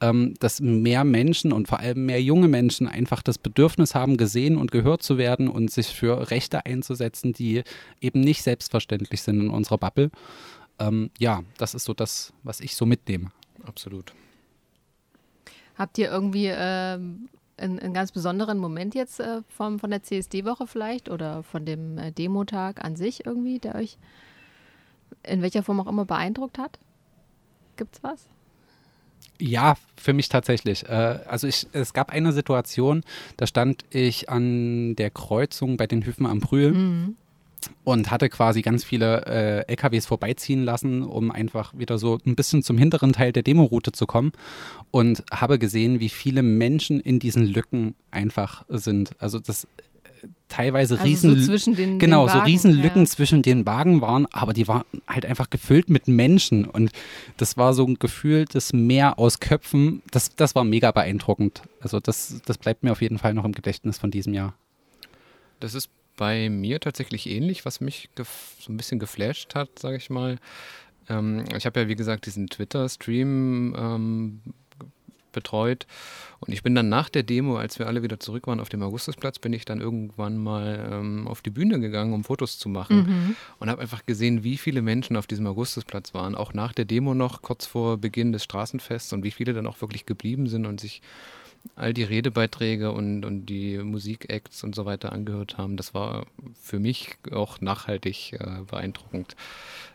ähm, 0.00 0.34
dass 0.40 0.60
mehr 0.60 1.04
Menschen 1.04 1.52
und 1.52 1.68
vor 1.68 1.80
allem 1.80 2.06
mehr 2.06 2.22
junge 2.22 2.48
Menschen 2.48 2.86
einfach 2.86 3.22
das 3.22 3.38
Bedürfnis 3.38 3.94
haben, 3.94 4.16
gesehen 4.16 4.56
und 4.56 4.70
gehört 4.70 5.02
zu 5.02 5.18
werden 5.18 5.48
und 5.48 5.70
sich 5.70 5.88
für 5.88 6.30
Rechte 6.30 6.66
einzusetzen, 6.66 7.32
die 7.32 7.62
eben 8.00 8.20
nicht 8.20 8.42
selbstverständlich 8.42 9.22
sind 9.22 9.40
in 9.40 9.50
unserer 9.50 9.78
Bubble. 9.78 10.10
Ähm, 10.78 11.10
ja, 11.18 11.42
das 11.58 11.74
ist 11.74 11.84
so 11.84 11.94
das, 11.94 12.32
was 12.42 12.60
ich 12.60 12.76
so 12.76 12.86
mitnehme. 12.86 13.30
Absolut. 13.64 14.12
Habt 15.76 15.98
ihr 15.98 16.10
irgendwie 16.10 16.50
ähm, 16.52 17.28
einen, 17.56 17.78
einen, 17.78 17.94
ganz 17.94 18.12
besonderen 18.12 18.58
Moment 18.58 18.94
jetzt 18.94 19.20
äh, 19.20 19.42
vom, 19.48 19.78
von 19.78 19.90
der 19.90 20.02
CSD-Woche 20.02 20.66
vielleicht 20.66 21.08
oder 21.08 21.42
von 21.42 21.64
dem 21.64 21.98
äh, 21.98 22.12
Demotag 22.12 22.84
an 22.84 22.96
sich 22.96 23.26
irgendwie, 23.26 23.58
der 23.58 23.74
euch 23.74 23.98
in 25.22 25.42
welcher 25.42 25.62
Form 25.62 25.80
auch 25.80 25.86
immer 25.86 26.04
beeindruckt 26.04 26.58
hat? 26.58 26.78
Gibt's 27.76 28.02
was? 28.02 28.28
Ja, 29.38 29.74
für 29.96 30.12
mich 30.12 30.28
tatsächlich. 30.28 30.88
Äh, 30.88 31.20
also 31.26 31.46
ich, 31.46 31.66
es 31.72 31.92
gab 31.92 32.10
eine 32.10 32.32
Situation, 32.32 33.02
da 33.36 33.46
stand 33.46 33.84
ich 33.90 34.28
an 34.28 34.94
der 34.96 35.10
Kreuzung 35.10 35.76
bei 35.76 35.86
den 35.86 36.04
Hüfen 36.04 36.26
am 36.26 36.40
Brühl 36.40 36.72
mhm. 36.72 37.16
Und 37.84 38.10
hatte 38.10 38.28
quasi 38.28 38.62
ganz 38.62 38.84
viele 38.84 39.26
äh, 39.26 39.70
LKWs 39.70 40.06
vorbeiziehen 40.06 40.64
lassen, 40.64 41.02
um 41.02 41.30
einfach 41.30 41.76
wieder 41.76 41.98
so 41.98 42.18
ein 42.26 42.36
bisschen 42.36 42.62
zum 42.62 42.78
hinteren 42.78 43.12
Teil 43.12 43.32
der 43.32 43.42
Demoroute 43.42 43.92
zu 43.92 44.06
kommen 44.06 44.32
und 44.90 45.24
habe 45.30 45.58
gesehen, 45.58 46.00
wie 46.00 46.08
viele 46.08 46.42
Menschen 46.42 47.00
in 47.00 47.18
diesen 47.18 47.44
Lücken 47.46 47.94
einfach 48.10 48.64
sind. 48.68 49.12
Also 49.18 49.38
das 49.38 49.66
teilweise 50.48 50.94
also 50.94 51.04
riesen 51.04 51.38
so 51.38 51.46
zwischen 51.46 51.74
den, 51.74 51.98
genau 51.98 52.26
den 52.26 52.34
Wagen, 52.34 52.40
so 52.40 52.44
Riesenlücken 52.44 53.02
ja. 53.02 53.08
zwischen 53.08 53.42
den 53.42 53.66
Wagen 53.66 54.00
waren, 54.00 54.26
aber 54.26 54.52
die 54.52 54.68
waren 54.68 54.84
halt 55.06 55.26
einfach 55.26 55.50
gefüllt 55.50 55.88
mit 55.88 56.08
Menschen 56.08 56.64
und 56.66 56.90
das 57.36 57.56
war 57.56 57.74
so 57.74 57.84
ein 57.86 57.98
gefühltes 57.98 58.72
Meer 58.72 59.18
aus 59.18 59.40
Köpfen. 59.40 60.02
Das, 60.10 60.34
das 60.36 60.54
war 60.54 60.64
mega 60.64 60.90
beeindruckend. 60.90 61.62
Also 61.80 62.00
das, 62.00 62.40
das 62.44 62.58
bleibt 62.58 62.82
mir 62.82 62.92
auf 62.92 63.02
jeden 63.02 63.18
Fall 63.18 63.34
noch 63.34 63.44
im 63.44 63.52
Gedächtnis 63.52 63.98
von 63.98 64.10
diesem 64.10 64.34
Jahr. 64.34 64.54
Das 65.60 65.74
ist 65.74 65.88
bei 66.22 66.50
mir 66.50 66.78
tatsächlich 66.78 67.28
ähnlich, 67.28 67.64
was 67.64 67.80
mich 67.80 68.08
so 68.16 68.72
ein 68.72 68.76
bisschen 68.76 69.00
geflasht 69.00 69.56
hat, 69.56 69.76
sage 69.80 69.96
ich 69.96 70.08
mal. 70.08 70.38
Ähm, 71.08 71.46
ich 71.56 71.66
habe 71.66 71.80
ja 71.80 71.88
wie 71.88 71.96
gesagt 71.96 72.26
diesen 72.26 72.46
Twitter-Stream 72.46 73.74
ähm, 73.76 74.40
betreut. 75.32 75.88
Und 76.38 76.52
ich 76.52 76.62
bin 76.62 76.76
dann 76.76 76.88
nach 76.88 77.08
der 77.08 77.24
Demo, 77.24 77.56
als 77.56 77.80
wir 77.80 77.88
alle 77.88 78.04
wieder 78.04 78.20
zurück 78.20 78.46
waren 78.46 78.60
auf 78.60 78.68
dem 78.68 78.84
Augustusplatz, 78.84 79.40
bin 79.40 79.52
ich 79.52 79.64
dann 79.64 79.80
irgendwann 79.80 80.38
mal 80.38 80.90
ähm, 80.92 81.26
auf 81.26 81.42
die 81.42 81.50
Bühne 81.50 81.80
gegangen, 81.80 82.12
um 82.12 82.22
Fotos 82.22 82.56
zu 82.56 82.68
machen. 82.68 82.98
Mhm. 82.98 83.36
Und 83.58 83.68
habe 83.68 83.82
einfach 83.82 84.06
gesehen, 84.06 84.44
wie 84.44 84.58
viele 84.58 84.80
Menschen 84.80 85.16
auf 85.16 85.26
diesem 85.26 85.48
Augustusplatz 85.48 86.14
waren. 86.14 86.36
Auch 86.36 86.54
nach 86.54 86.72
der 86.72 86.84
Demo 86.84 87.14
noch, 87.14 87.42
kurz 87.42 87.66
vor 87.66 87.98
Beginn 87.98 88.30
des 88.30 88.44
Straßenfests 88.44 89.12
und 89.12 89.24
wie 89.24 89.32
viele 89.32 89.54
dann 89.54 89.66
auch 89.66 89.80
wirklich 89.80 90.06
geblieben 90.06 90.46
sind 90.46 90.66
und 90.66 90.78
sich 90.78 91.02
all 91.76 91.94
die 91.94 92.04
Redebeiträge 92.04 92.92
und, 92.92 93.24
und 93.24 93.46
die 93.46 93.78
Musikacts 93.78 94.62
und 94.64 94.74
so 94.74 94.84
weiter 94.84 95.12
angehört 95.12 95.58
haben. 95.58 95.76
Das 95.76 95.94
war 95.94 96.26
für 96.60 96.78
mich 96.78 97.16
auch 97.30 97.60
nachhaltig 97.60 98.34
äh, 98.34 98.62
beeindruckend, 98.66 99.36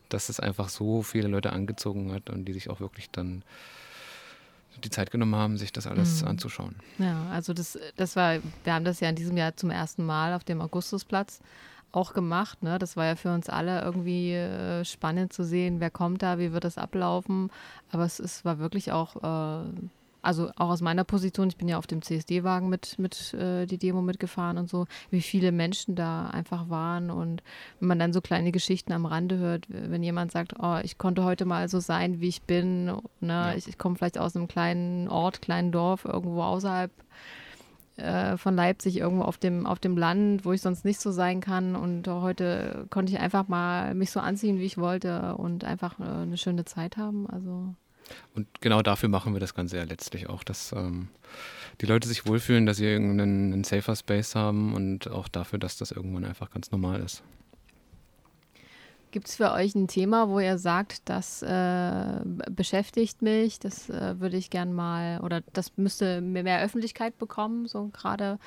dass 0.10 0.30
es 0.30 0.40
einfach 0.40 0.70
so 0.70 1.04
viele 1.04 1.28
Leute 1.28 1.54
angezogen 1.54 2.12
hat 2.14 2.30
und 2.30 2.46
die 2.46 2.54
sich 2.54 2.70
auch 2.70 2.80
wirklich 2.80 3.10
dann 3.12 3.44
die 4.84 4.90
Zeit 4.90 5.12
genommen 5.12 5.36
haben, 5.36 5.58
sich 5.58 5.72
das 5.72 5.88
alles 5.88 6.22
mhm. 6.22 6.30
anzuschauen. 6.30 6.76
Ja, 7.00 7.28
also 7.32 7.54
das, 7.54 7.80
das 7.96 8.16
war, 8.16 8.38
wir 8.64 8.74
haben 8.74 8.86
das 8.86 9.00
ja 9.00 9.10
in 9.10 9.16
diesem 9.16 9.36
Jahr 9.38 9.56
zum 9.56 9.72
ersten 9.72 10.06
Mal 10.06 10.34
auf 10.34 10.44
dem 10.44 10.62
Augustusplatz 10.62 11.40
auch 11.92 12.14
gemacht. 12.14 12.62
Ne? 12.64 12.78
Das 12.80 12.96
war 12.96 13.06
ja 13.06 13.16
für 13.16 13.34
uns 13.34 13.50
alle 13.50 13.82
irgendwie 13.82 14.34
äh, 14.34 14.86
spannend 14.86 15.34
zu 15.34 15.44
sehen, 15.44 15.80
wer 15.80 15.90
kommt 15.90 16.22
da, 16.22 16.38
wie 16.38 16.54
wird 16.54 16.64
das 16.64 16.78
ablaufen. 16.78 17.50
Aber 17.92 18.06
es, 18.06 18.20
es 18.20 18.46
war 18.46 18.60
wirklich 18.60 18.92
auch 18.92 19.16
äh, 19.16 19.70
also 20.28 20.52
auch 20.58 20.70
aus 20.70 20.82
meiner 20.82 21.06
Position, 21.06 21.48
ich 21.48 21.56
bin 21.56 21.70
ja 21.70 21.78
auf 21.78 21.88
dem 21.88 22.02
CSD-Wagen 22.02 22.68
mit, 22.68 23.00
mit 23.00 23.34
äh, 23.34 23.66
die 23.66 23.78
Demo 23.78 24.02
mitgefahren 24.02 24.58
und 24.58 24.70
so, 24.70 24.86
wie 25.10 25.22
viele 25.22 25.54
Menschen 25.54 25.96
da 25.96 26.28
einfach 26.28 26.70
waren 26.70 27.10
und 27.10 27.42
wenn 27.80 27.88
man 27.88 27.98
dann 27.98 28.12
so 28.12 28.20
kleine 28.20 28.52
Geschichten 28.52 28.92
am 28.92 29.06
Rande 29.06 29.38
hört, 29.38 29.68
wenn 29.70 30.04
jemand 30.04 30.34
sagt, 30.34 30.56
oh, 30.60 30.80
ich 30.84 30.98
konnte 30.98 31.24
heute 31.24 31.46
mal 31.46 31.70
so 31.70 31.80
sein, 31.80 32.20
wie 32.20 32.28
ich 32.28 32.42
bin, 32.42 32.88
ne? 32.88 33.02
Ja. 33.22 33.54
ich, 33.56 33.70
ich 33.70 33.78
komme 33.78 33.96
vielleicht 33.96 34.18
aus 34.18 34.36
einem 34.36 34.50
kleinen 34.50 35.08
Ort, 35.08 35.42
kleinen 35.42 35.72
Dorf, 35.72 36.04
irgendwo 36.04 36.44
außerhalb 36.44 36.92
äh, 37.96 38.36
von 38.36 38.54
Leipzig, 38.54 38.98
irgendwo 38.98 39.24
auf 39.24 39.38
dem, 39.38 39.66
auf 39.66 39.80
dem 39.80 39.98
Land, 39.98 40.44
wo 40.44 40.52
ich 40.52 40.62
sonst 40.62 40.84
nicht 40.84 41.00
so 41.00 41.12
sein 41.12 41.40
kann 41.40 41.78
und 41.78 42.06
heute 42.10 42.86
konnte 42.90 43.14
ich 43.14 43.20
einfach 43.20 43.48
mal 43.48 43.96
mich 43.96 44.12
so 44.12 44.20
anziehen, 44.20 44.60
wie 44.60 44.66
ich 44.66 44.78
wollte 44.78 45.38
und 45.38 45.64
einfach 45.64 45.98
äh, 46.02 46.04
eine 46.04 46.36
schöne 46.36 46.66
Zeit 46.66 46.98
haben, 46.98 47.30
also 47.30 47.74
Und 48.36 48.48
genau 48.62 48.82
dafür 48.82 49.10
machen 49.10 49.34
wir 49.34 49.40
das 49.40 49.54
Ganze 49.54 49.78
ja 49.78 49.84
letztlich 49.84 50.30
auch, 50.30 50.44
dass 50.44 50.72
ähm, 50.72 51.10
die 51.82 51.86
Leute 51.86 52.08
sich 52.08 52.26
wohlfühlen, 52.26 52.66
dass 52.66 52.78
sie 52.78 52.86
irgendeinen 52.86 53.54
einen 53.54 53.64
safer 53.64 53.96
Space 53.96 54.36
haben 54.36 54.74
und 54.74 55.10
auch 55.10 55.28
dafür, 55.28 55.60
dass 55.60 55.78
das 55.78 55.92
irgendwann 55.92 56.26
einfach 56.26 56.52
ganz 56.52 56.72
normal 56.72 57.02
ist. 57.02 57.24
Gibt 59.12 59.30
es 59.30 59.36
für 59.36 59.52
euch 59.52 59.74
ein 59.74 59.88
Thema, 59.88 60.28
wo 60.28 60.40
ihr 60.40 60.58
sagt, 60.58 61.02
das 61.06 61.42
äh, 61.42 62.20
beschäftigt 62.52 63.22
mich, 63.22 63.58
das 63.58 63.90
äh, 63.90 64.20
würde 64.20 64.38
ich 64.38 64.50
gern 64.50 64.74
mal 64.74 65.22
oder 65.22 65.42
das 65.54 65.78
müsste 65.78 66.20
mehr, 66.22 66.44
mehr 66.44 66.62
Öffentlichkeit 66.62 67.18
bekommen, 67.18 67.68
so 67.68 67.88
gerade 67.94 68.38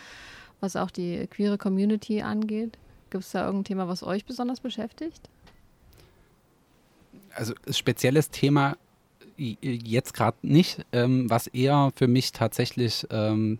was 0.60 0.76
auch 0.76 0.90
die 0.90 1.26
queere 1.28 1.56
Community 1.56 2.20
angeht? 2.20 2.76
Gibt 3.08 3.24
es 3.24 3.32
da 3.32 3.46
irgendein 3.46 3.64
Thema, 3.64 3.88
was 3.88 4.02
euch 4.02 4.26
besonders 4.26 4.60
beschäftigt? 4.60 5.28
Also 7.34 7.54
spezielles 7.70 8.30
Thema 8.30 8.76
jetzt 9.60 10.14
gerade 10.14 10.36
nicht, 10.42 10.84
ähm, 10.92 11.28
was 11.30 11.46
eher 11.46 11.92
für 11.94 12.08
mich 12.08 12.32
tatsächlich 12.32 13.06
ähm, 13.10 13.58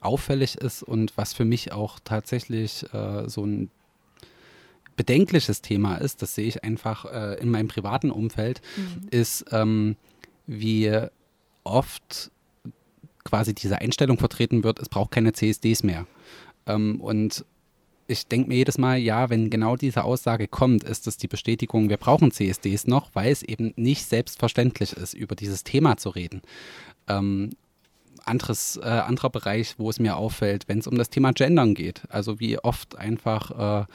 auffällig 0.00 0.56
ist 0.56 0.82
und 0.82 1.16
was 1.16 1.32
für 1.32 1.44
mich 1.44 1.72
auch 1.72 2.00
tatsächlich 2.02 2.84
äh, 2.92 3.28
so 3.28 3.44
ein 3.44 3.70
bedenkliches 4.96 5.62
Thema 5.62 5.96
ist, 5.96 6.22
das 6.22 6.34
sehe 6.34 6.46
ich 6.46 6.64
einfach 6.64 7.04
äh, 7.06 7.40
in 7.40 7.50
meinem 7.50 7.68
privaten 7.68 8.10
Umfeld, 8.10 8.60
mhm. 8.76 9.08
ist, 9.10 9.46
ähm, 9.52 9.96
wie 10.46 10.92
oft 11.64 12.30
quasi 13.24 13.54
diese 13.54 13.78
Einstellung 13.78 14.18
vertreten 14.18 14.64
wird, 14.64 14.80
es 14.80 14.88
braucht 14.88 15.12
keine 15.12 15.32
CSDs 15.32 15.82
mehr. 15.84 16.06
Ähm, 16.66 17.00
und 17.00 17.44
ich 18.06 18.26
denke 18.26 18.48
mir 18.48 18.56
jedes 18.56 18.78
Mal, 18.78 18.98
ja, 18.98 19.30
wenn 19.30 19.50
genau 19.50 19.76
diese 19.76 20.04
Aussage 20.04 20.48
kommt, 20.48 20.84
ist 20.84 21.06
das 21.06 21.16
die 21.16 21.28
Bestätigung, 21.28 21.88
wir 21.88 21.96
brauchen 21.96 22.30
CSDs 22.30 22.86
noch, 22.86 23.10
weil 23.14 23.32
es 23.32 23.42
eben 23.42 23.72
nicht 23.76 24.06
selbstverständlich 24.06 24.92
ist, 24.94 25.14
über 25.14 25.34
dieses 25.34 25.64
Thema 25.64 25.96
zu 25.96 26.10
reden. 26.10 26.42
Ähm, 27.08 27.50
anderes, 28.24 28.78
äh, 28.82 28.86
anderer 28.86 29.30
Bereich, 29.30 29.74
wo 29.78 29.90
es 29.90 29.98
mir 29.98 30.16
auffällt, 30.16 30.68
wenn 30.68 30.78
es 30.78 30.86
um 30.86 30.96
das 30.96 31.10
Thema 31.10 31.32
Gendern 31.32 31.74
geht. 31.74 32.02
Also 32.08 32.40
wie 32.40 32.58
oft 32.58 32.96
einfach 32.96 33.82
äh, 33.82 33.86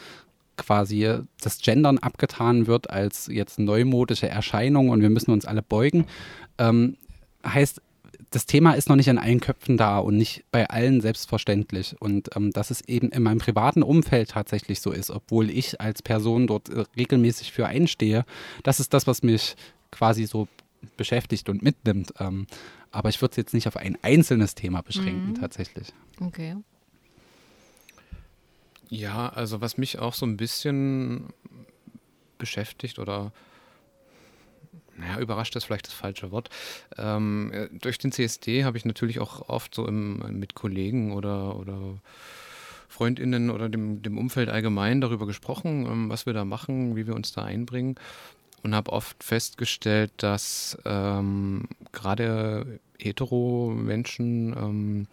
quasi 0.57 1.19
das 1.41 1.59
Gendern 1.59 1.99
abgetan 1.99 2.67
wird 2.67 2.89
als 2.89 3.27
jetzt 3.27 3.59
neumodische 3.59 4.27
Erscheinung 4.27 4.89
und 4.89 5.01
wir 5.01 5.09
müssen 5.09 5.31
uns 5.31 5.45
alle 5.45 5.61
beugen. 5.61 6.05
Ähm, 6.57 6.97
heißt, 7.45 7.81
das 8.29 8.45
Thema 8.45 8.73
ist 8.73 8.89
noch 8.89 8.95
nicht 8.95 9.07
in 9.07 9.17
allen 9.17 9.39
Köpfen 9.39 9.77
da 9.77 9.99
und 9.99 10.17
nicht 10.17 10.43
bei 10.51 10.69
allen 10.69 11.01
selbstverständlich. 11.01 11.95
Und 11.99 12.35
ähm, 12.35 12.51
dass 12.51 12.71
es 12.71 12.81
eben 12.81 13.09
in 13.09 13.23
meinem 13.23 13.39
privaten 13.39 13.83
Umfeld 13.83 14.31
tatsächlich 14.31 14.81
so 14.81 14.91
ist, 14.91 15.09
obwohl 15.11 15.49
ich 15.49 15.79
als 15.79 16.01
Person 16.01 16.47
dort 16.47 16.69
äh, 16.69 16.83
regelmäßig 16.97 17.51
für 17.51 17.67
einstehe, 17.67 18.25
das 18.63 18.79
ist 18.79 18.93
das, 18.93 19.07
was 19.07 19.23
mich 19.23 19.55
quasi 19.91 20.25
so 20.25 20.47
beschäftigt 20.97 21.49
und 21.49 21.61
mitnimmt. 21.61 22.13
Ähm, 22.19 22.47
aber 22.91 23.09
ich 23.09 23.21
würde 23.21 23.31
es 23.31 23.37
jetzt 23.37 23.53
nicht 23.53 23.67
auf 23.67 23.77
ein 23.77 23.97
einzelnes 24.01 24.55
Thema 24.55 24.81
beschränken, 24.81 25.29
mhm. 25.29 25.35
tatsächlich. 25.35 25.87
Okay. 26.19 26.55
Ja, 28.89 29.29
also 29.29 29.61
was 29.61 29.77
mich 29.77 29.99
auch 29.99 30.13
so 30.13 30.25
ein 30.25 30.37
bisschen 30.37 31.27
beschäftigt 32.37 32.99
oder 32.99 33.31
naja, 34.97 35.19
überrascht 35.19 35.55
ist 35.55 35.65
vielleicht 35.65 35.87
das 35.87 35.93
falsche 35.93 36.31
Wort. 36.31 36.49
Ähm, 36.97 37.51
äh, 37.53 37.69
durch 37.71 37.97
den 37.97 38.11
CSD 38.11 38.63
habe 38.63 38.77
ich 38.77 38.85
natürlich 38.85 39.19
auch 39.19 39.47
oft 39.49 39.73
so 39.73 39.87
im, 39.87 40.17
mit 40.39 40.55
Kollegen 40.55 41.13
oder, 41.13 41.55
oder 41.57 41.99
FreundInnen 42.87 43.49
oder 43.49 43.69
dem, 43.69 44.01
dem 44.01 44.17
Umfeld 44.17 44.49
allgemein 44.49 45.01
darüber 45.01 45.25
gesprochen, 45.25 45.85
ähm, 45.85 46.09
was 46.09 46.25
wir 46.25 46.33
da 46.33 46.45
machen, 46.45 46.95
wie 46.95 47.07
wir 47.07 47.15
uns 47.15 47.31
da 47.31 47.43
einbringen. 47.43 47.95
Und 48.63 48.73
habe 48.73 48.91
oft 48.91 49.23
festgestellt, 49.23 50.11
dass 50.17 50.77
ähm, 50.83 51.67
gerade 51.91 52.79
hetero-Menschen 52.97 54.55
ähm, 54.57 55.07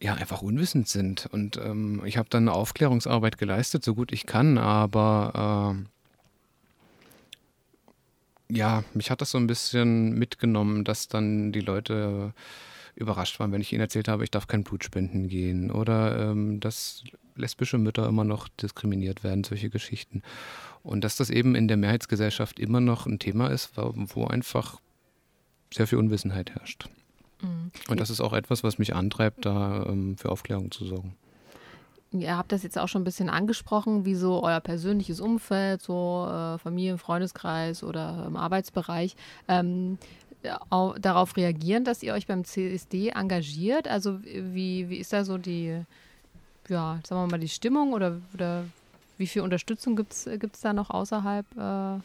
ja 0.00 0.14
einfach 0.14 0.42
unwissend 0.42 0.88
sind. 0.88 1.26
Und 1.32 1.56
ähm, 1.56 2.02
ich 2.04 2.18
habe 2.18 2.28
dann 2.30 2.48
Aufklärungsarbeit 2.48 3.36
geleistet, 3.36 3.84
so 3.84 3.94
gut 3.94 4.12
ich 4.12 4.26
kann, 4.26 4.58
aber 4.58 5.74
äh, 5.76 5.88
ja, 8.50 8.84
mich 8.94 9.10
hat 9.10 9.20
das 9.20 9.30
so 9.30 9.38
ein 9.38 9.46
bisschen 9.46 10.12
mitgenommen, 10.12 10.84
dass 10.84 11.08
dann 11.08 11.52
die 11.52 11.60
Leute 11.60 12.32
überrascht 12.94 13.38
waren, 13.38 13.52
wenn 13.52 13.60
ich 13.60 13.72
ihnen 13.72 13.82
erzählt 13.82 14.08
habe, 14.08 14.24
ich 14.24 14.30
darf 14.30 14.46
kein 14.46 14.64
Blut 14.64 14.82
spenden 14.82 15.28
gehen 15.28 15.70
oder 15.70 16.30
ähm, 16.30 16.58
dass 16.58 17.04
lesbische 17.36 17.78
Mütter 17.78 18.08
immer 18.08 18.24
noch 18.24 18.48
diskriminiert 18.48 19.22
werden, 19.22 19.44
solche 19.44 19.70
Geschichten. 19.70 20.22
Und 20.82 21.04
dass 21.04 21.16
das 21.16 21.30
eben 21.30 21.54
in 21.54 21.68
der 21.68 21.76
Mehrheitsgesellschaft 21.76 22.58
immer 22.58 22.80
noch 22.80 23.06
ein 23.06 23.18
Thema 23.18 23.48
ist, 23.48 23.76
wo 23.76 24.24
einfach 24.26 24.80
sehr 25.72 25.86
viel 25.86 25.98
Unwissenheit 25.98 26.50
herrscht. 26.50 26.88
Mhm. 27.42 27.70
Und 27.88 28.00
das 28.00 28.10
ist 28.10 28.20
auch 28.20 28.32
etwas, 28.32 28.64
was 28.64 28.78
mich 28.78 28.94
antreibt, 28.94 29.44
da 29.46 29.86
ähm, 29.86 30.16
für 30.16 30.30
Aufklärung 30.30 30.70
zu 30.70 30.84
sorgen. 30.84 31.14
Ihr 32.12 32.36
habt 32.36 32.52
das 32.52 32.62
jetzt 32.62 32.78
auch 32.78 32.88
schon 32.88 33.02
ein 33.02 33.04
bisschen 33.04 33.28
angesprochen, 33.28 34.06
wie 34.06 34.14
so 34.14 34.42
euer 34.42 34.60
persönliches 34.60 35.20
Umfeld, 35.20 35.82
so 35.82 36.26
äh, 36.26 36.58
Familie, 36.58 36.96
Freundeskreis 36.96 37.82
oder 37.82 38.24
im 38.26 38.36
Arbeitsbereich, 38.36 39.14
ähm, 39.46 39.98
darauf 40.42 41.36
reagieren, 41.36 41.84
dass 41.84 42.02
ihr 42.02 42.14
euch 42.14 42.26
beim 42.26 42.44
CSD 42.44 43.10
engagiert? 43.10 43.88
Also 43.88 44.20
wie, 44.22 44.88
wie 44.88 44.96
ist 44.96 45.12
da 45.12 45.24
so 45.24 45.36
die, 45.36 45.80
ja, 46.68 47.00
sagen 47.06 47.22
wir 47.22 47.30
mal, 47.30 47.40
die 47.40 47.48
Stimmung 47.48 47.92
oder, 47.92 48.20
oder 48.32 48.64
wie 49.18 49.26
viel 49.26 49.42
Unterstützung 49.42 49.96
gibt 49.96 50.12
es 50.14 50.60
da 50.62 50.72
noch 50.72 50.90
außerhalb? 50.90 51.46
Äh? 51.58 51.98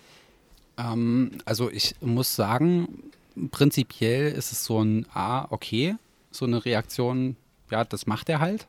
Ähm, 0.78 1.32
also 1.46 1.70
ich 1.70 1.96
muss 2.02 2.36
sagen, 2.36 3.12
prinzipiell 3.52 4.32
ist 4.32 4.52
es 4.52 4.66
so 4.66 4.84
ein 4.84 5.06
Ah, 5.14 5.48
okay, 5.50 5.96
so 6.32 6.46
eine 6.46 6.66
Reaktion, 6.66 7.36
ja, 7.70 7.84
das 7.86 8.08
macht 8.08 8.30
er 8.30 8.40
halt. 8.40 8.68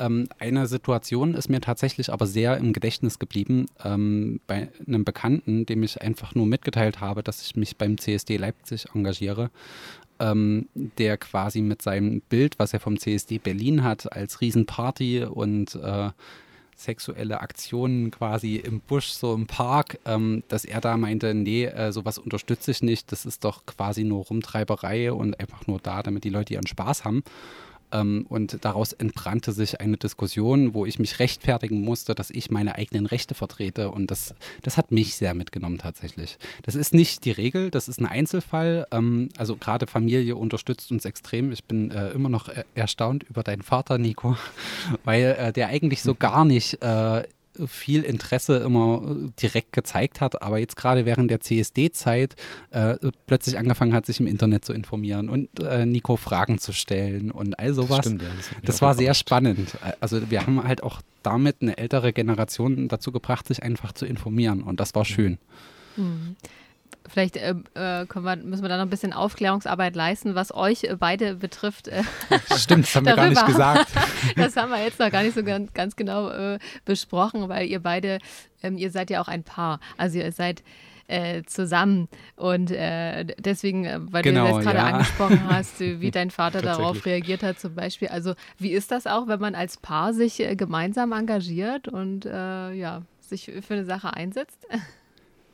Ähm, 0.00 0.28
eine 0.38 0.66
Situation 0.66 1.34
ist 1.34 1.50
mir 1.50 1.60
tatsächlich 1.60 2.12
aber 2.12 2.26
sehr 2.26 2.56
im 2.56 2.72
Gedächtnis 2.72 3.18
geblieben 3.18 3.66
ähm, 3.84 4.40
bei 4.46 4.68
einem 4.86 5.04
Bekannten, 5.04 5.66
dem 5.66 5.82
ich 5.82 6.00
einfach 6.00 6.34
nur 6.34 6.46
mitgeteilt 6.46 7.00
habe, 7.00 7.22
dass 7.22 7.42
ich 7.42 7.54
mich 7.54 7.76
beim 7.76 7.98
CSD 7.98 8.38
Leipzig 8.38 8.86
engagiere, 8.94 9.50
ähm, 10.18 10.68
der 10.74 11.18
quasi 11.18 11.60
mit 11.60 11.82
seinem 11.82 12.22
Bild, 12.22 12.58
was 12.58 12.72
er 12.72 12.80
vom 12.80 12.98
CSD 12.98 13.38
Berlin 13.38 13.84
hat, 13.84 14.10
als 14.10 14.40
Riesenparty 14.40 15.24
und 15.24 15.74
äh, 15.74 16.10
sexuelle 16.74 17.40
Aktionen 17.40 18.10
quasi 18.10 18.56
im 18.56 18.80
Busch, 18.80 19.08
so 19.08 19.34
im 19.34 19.46
Park, 19.46 19.98
ähm, 20.06 20.42
dass 20.48 20.64
er 20.64 20.80
da 20.80 20.96
meinte, 20.96 21.34
nee, 21.34 21.66
äh, 21.66 21.92
sowas 21.92 22.16
unterstütze 22.16 22.70
ich 22.70 22.82
nicht, 22.82 23.12
das 23.12 23.26
ist 23.26 23.44
doch 23.44 23.66
quasi 23.66 24.02
nur 24.02 24.24
Rumtreiberei 24.24 25.12
und 25.12 25.38
einfach 25.38 25.66
nur 25.66 25.78
da, 25.78 26.02
damit 26.02 26.24
die 26.24 26.30
Leute 26.30 26.54
ihren 26.54 26.66
Spaß 26.66 27.04
haben. 27.04 27.22
Ähm, 27.92 28.26
und 28.28 28.64
daraus 28.64 28.92
entbrannte 28.92 29.52
sich 29.52 29.80
eine 29.80 29.96
Diskussion, 29.96 30.74
wo 30.74 30.86
ich 30.86 30.98
mich 30.98 31.18
rechtfertigen 31.18 31.80
musste, 31.82 32.14
dass 32.14 32.30
ich 32.30 32.50
meine 32.50 32.76
eigenen 32.76 33.06
Rechte 33.06 33.34
vertrete. 33.34 33.90
Und 33.90 34.10
das, 34.10 34.34
das 34.62 34.76
hat 34.76 34.92
mich 34.92 35.16
sehr 35.16 35.34
mitgenommen 35.34 35.78
tatsächlich. 35.78 36.38
Das 36.62 36.74
ist 36.74 36.94
nicht 36.94 37.24
die 37.24 37.32
Regel, 37.32 37.70
das 37.70 37.88
ist 37.88 38.00
ein 38.00 38.06
Einzelfall. 38.06 38.86
Ähm, 38.90 39.28
also 39.36 39.56
gerade 39.56 39.86
Familie 39.86 40.36
unterstützt 40.36 40.90
uns 40.90 41.04
extrem. 41.04 41.52
Ich 41.52 41.64
bin 41.64 41.90
äh, 41.90 42.10
immer 42.10 42.28
noch 42.28 42.50
erstaunt 42.74 43.24
über 43.24 43.42
deinen 43.42 43.62
Vater, 43.62 43.98
Nico, 43.98 44.36
weil 45.04 45.36
äh, 45.38 45.52
der 45.52 45.68
eigentlich 45.68 46.02
so 46.02 46.14
gar 46.18 46.44
nicht 46.44 46.82
äh, 46.82 47.24
viel 47.66 48.02
Interesse 48.02 48.58
immer 48.58 49.02
äh, 49.04 49.30
direkt 49.40 49.72
gezeigt 49.72 50.20
hat, 50.20 50.42
aber 50.42 50.58
jetzt 50.58 50.76
gerade 50.76 51.04
während 51.04 51.30
der 51.30 51.40
CSD-Zeit 51.40 52.36
äh, 52.70 52.96
plötzlich 53.26 53.58
angefangen 53.58 53.92
hat, 53.92 54.06
sich 54.06 54.20
im 54.20 54.26
Internet 54.26 54.64
zu 54.64 54.72
informieren 54.72 55.28
und 55.28 55.48
äh, 55.60 55.86
Nico 55.86 56.16
Fragen 56.16 56.58
zu 56.58 56.72
stellen 56.72 57.30
und 57.30 57.58
all 57.58 57.74
sowas. 57.74 57.98
Das, 57.98 58.06
stimmt, 58.06 58.22
ja, 58.22 58.28
das, 58.36 58.50
das 58.64 58.82
war 58.82 58.94
sehr 58.94 59.14
spannend. 59.14 59.76
Also 60.00 60.30
wir 60.30 60.46
haben 60.46 60.62
halt 60.64 60.82
auch 60.82 61.00
damit 61.22 61.56
eine 61.60 61.76
ältere 61.78 62.12
Generation 62.12 62.88
dazu 62.88 63.12
gebracht, 63.12 63.46
sich 63.46 63.62
einfach 63.62 63.92
zu 63.92 64.06
informieren 64.06 64.62
und 64.62 64.80
das 64.80 64.94
war 64.94 65.04
schön. 65.04 65.38
Mhm. 65.96 66.36
Vielleicht 67.10 67.36
äh, 67.36 67.54
äh 67.74 68.06
wir, 68.06 68.36
müssen 68.36 68.62
wir 68.62 68.68
da 68.68 68.76
noch 68.76 68.84
ein 68.84 68.90
bisschen 68.90 69.12
Aufklärungsarbeit 69.12 69.96
leisten, 69.96 70.34
was 70.34 70.54
euch 70.54 70.84
äh, 70.84 70.96
beide 70.96 71.34
betrifft. 71.34 71.88
Äh, 71.88 72.02
Stimmt, 72.56 72.84
das 72.84 72.94
haben 72.94 73.06
wir 73.06 73.16
gar 73.16 73.28
nicht 73.28 73.46
gesagt. 73.46 73.90
das 74.36 74.56
haben 74.56 74.70
wir 74.70 74.82
jetzt 74.82 75.00
noch 75.00 75.10
gar 75.10 75.22
nicht 75.22 75.34
so 75.34 75.42
ganz, 75.42 75.72
ganz 75.74 75.96
genau 75.96 76.30
äh, 76.30 76.58
besprochen, 76.84 77.48
weil 77.48 77.66
ihr 77.66 77.80
beide, 77.80 78.18
ähm, 78.62 78.78
ihr 78.78 78.90
seid 78.90 79.10
ja 79.10 79.20
auch 79.20 79.28
ein 79.28 79.42
Paar. 79.42 79.80
Also 79.96 80.18
ihr 80.18 80.30
seid 80.30 80.62
äh, 81.08 81.42
zusammen. 81.42 82.08
Und 82.36 82.70
deswegen, 82.70 84.12
weil 84.12 84.22
genau, 84.22 84.46
du 84.46 84.54
jetzt 84.54 84.64
gerade 84.64 84.78
ja. 84.78 84.86
angesprochen 84.86 85.42
hast, 85.50 85.80
wie 85.80 86.12
dein 86.12 86.30
Vater 86.30 86.62
darauf 86.62 87.04
reagiert 87.04 87.42
hat 87.42 87.58
zum 87.58 87.74
Beispiel. 87.74 88.06
Also 88.06 88.34
wie 88.58 88.70
ist 88.70 88.92
das 88.92 89.08
auch, 89.08 89.26
wenn 89.26 89.40
man 89.40 89.56
als 89.56 89.78
Paar 89.78 90.14
sich 90.14 90.36
gemeinsam 90.52 91.10
engagiert 91.10 91.88
und 91.88 92.26
ja, 92.26 93.02
sich 93.18 93.50
für 93.66 93.74
eine 93.74 93.84
Sache 93.84 94.14
einsetzt? 94.14 94.68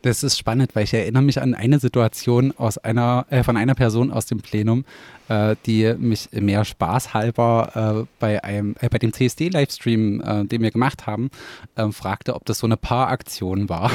Das 0.07 0.23
ist 0.23 0.39
spannend, 0.39 0.77
weil 0.77 0.85
ich 0.85 0.95
erinnere 0.95 1.25
mich 1.25 1.43
an 1.43 1.53
eine 1.53 1.81
Situation 1.81 2.55
aus 2.57 2.79
einer, 2.79 3.27
äh, 3.29 3.43
von 3.43 3.57
einer 3.57 3.75
Person 3.75 4.13
aus 4.13 4.27
dem 4.27 4.39
Plenum, 4.39 4.85
äh, 5.27 5.57
die 5.67 5.95
mich 5.99 6.29
mehr 6.31 6.65
spaßhalber 6.65 8.05
äh, 8.05 8.07
bei 8.21 8.45
einem, 8.45 8.77
äh, 8.79 8.89
bei 8.89 8.99
dem 8.99 9.13
CSD-Livestream, 9.13 10.21
äh, 10.21 10.45
den 10.45 10.63
wir 10.63 10.71
gemacht 10.71 11.09
haben, 11.09 11.29
ähm, 11.77 11.93
fragte, 11.93 12.37
ob 12.37 12.45
das 12.45 12.61
so 12.61 12.69
eine 12.69 12.77
Paaraktion 12.77 13.69
war. 13.69 13.91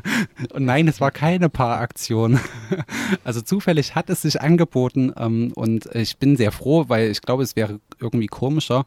Und 0.52 0.64
nein, 0.64 0.86
es 0.86 1.00
war 1.00 1.10
keine 1.10 1.48
Paaraktion. 1.48 2.38
also 3.24 3.40
zufällig 3.40 3.96
hat 3.96 4.08
es 4.08 4.22
sich 4.22 4.40
angeboten 4.40 5.12
ähm, 5.18 5.50
und 5.56 5.86
ich 5.96 6.18
bin 6.18 6.36
sehr 6.36 6.52
froh, 6.52 6.84
weil 6.86 7.10
ich 7.10 7.22
glaube, 7.22 7.42
es 7.42 7.56
wäre 7.56 7.80
irgendwie 7.98 8.28
komischer, 8.28 8.84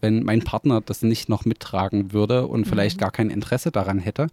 wenn 0.00 0.22
mein 0.22 0.40
Partner 0.40 0.80
das 0.80 1.02
nicht 1.02 1.28
noch 1.28 1.44
mittragen 1.44 2.14
würde 2.14 2.46
und 2.46 2.66
vielleicht 2.66 2.96
mhm. 2.96 3.00
gar 3.00 3.10
kein 3.10 3.28
Interesse 3.28 3.70
daran 3.70 3.98
hätte 3.98 4.28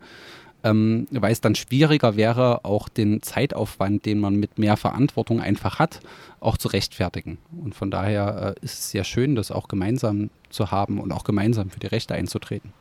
ähm, 0.63 1.07
weil 1.11 1.31
es 1.31 1.41
dann 1.41 1.55
schwieriger 1.55 2.15
wäre, 2.15 2.65
auch 2.65 2.89
den 2.89 3.21
Zeitaufwand, 3.21 4.05
den 4.05 4.19
man 4.19 4.35
mit 4.35 4.59
mehr 4.59 4.77
Verantwortung 4.77 5.41
einfach 5.41 5.79
hat, 5.79 5.99
auch 6.39 6.57
zu 6.57 6.67
rechtfertigen. 6.67 7.37
Und 7.63 7.75
von 7.75 7.91
daher 7.91 8.55
äh, 8.57 8.65
ist 8.65 8.79
es 8.79 8.91
sehr 8.91 9.03
schön, 9.03 9.35
das 9.35 9.51
auch 9.51 9.67
gemeinsam 9.67 10.29
zu 10.49 10.71
haben 10.71 10.99
und 10.99 11.11
auch 11.11 11.23
gemeinsam 11.23 11.69
für 11.69 11.79
die 11.79 11.87
Rechte 11.87 12.13
einzutreten. 12.13 12.73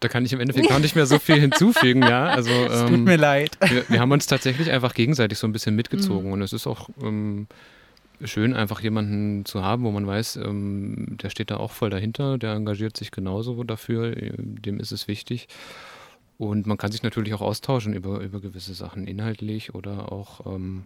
Da 0.00 0.08
kann 0.08 0.24
ich 0.24 0.32
im 0.32 0.40
Endeffekt 0.40 0.68
gar 0.68 0.80
nicht 0.80 0.96
mehr 0.96 1.06
so 1.06 1.18
viel 1.18 1.40
hinzufügen, 1.40 2.02
ja. 2.02 2.26
Also, 2.26 2.50
ähm, 2.70 2.88
tut 2.88 3.04
mir 3.04 3.16
leid. 3.16 3.56
Wir, 3.66 3.88
wir, 3.88 4.00
haben 4.00 4.12
uns 4.12 4.26
tatsächlich 4.26 4.70
einfach 4.70 4.92
gegenseitig 4.92 5.38
so 5.38 5.46
ein 5.46 5.52
bisschen 5.52 5.74
mitgezogen 5.74 6.26
mhm. 6.26 6.32
und 6.34 6.42
es 6.42 6.52
ist 6.52 6.66
auch 6.66 6.90
ähm, 7.02 7.46
schön, 8.22 8.54
einfach 8.54 8.80
jemanden 8.80 9.44
zu 9.44 9.62
haben, 9.62 9.84
wo 9.84 9.90
man 9.90 10.06
weiß, 10.06 10.36
ähm, 10.36 11.16
der 11.22 11.30
steht 11.30 11.50
da 11.50 11.56
auch 11.56 11.70
voll 11.70 11.90
dahinter, 11.90 12.38
der 12.38 12.52
engagiert 12.52 12.96
sich 12.96 13.10
genauso 13.10 13.64
dafür, 13.64 14.16
äh, 14.16 14.32
dem 14.36 14.78
ist 14.78 14.92
es 14.92 15.08
wichtig. 15.08 15.48
Und 16.38 16.66
man 16.66 16.76
kann 16.76 16.90
sich 16.90 17.02
natürlich 17.02 17.34
auch 17.34 17.40
austauschen 17.40 17.94
über, 17.94 18.20
über 18.20 18.40
gewisse 18.40 18.74
Sachen, 18.74 19.06
inhaltlich 19.06 19.74
oder 19.74 20.10
auch 20.10 20.46
ähm, 20.46 20.84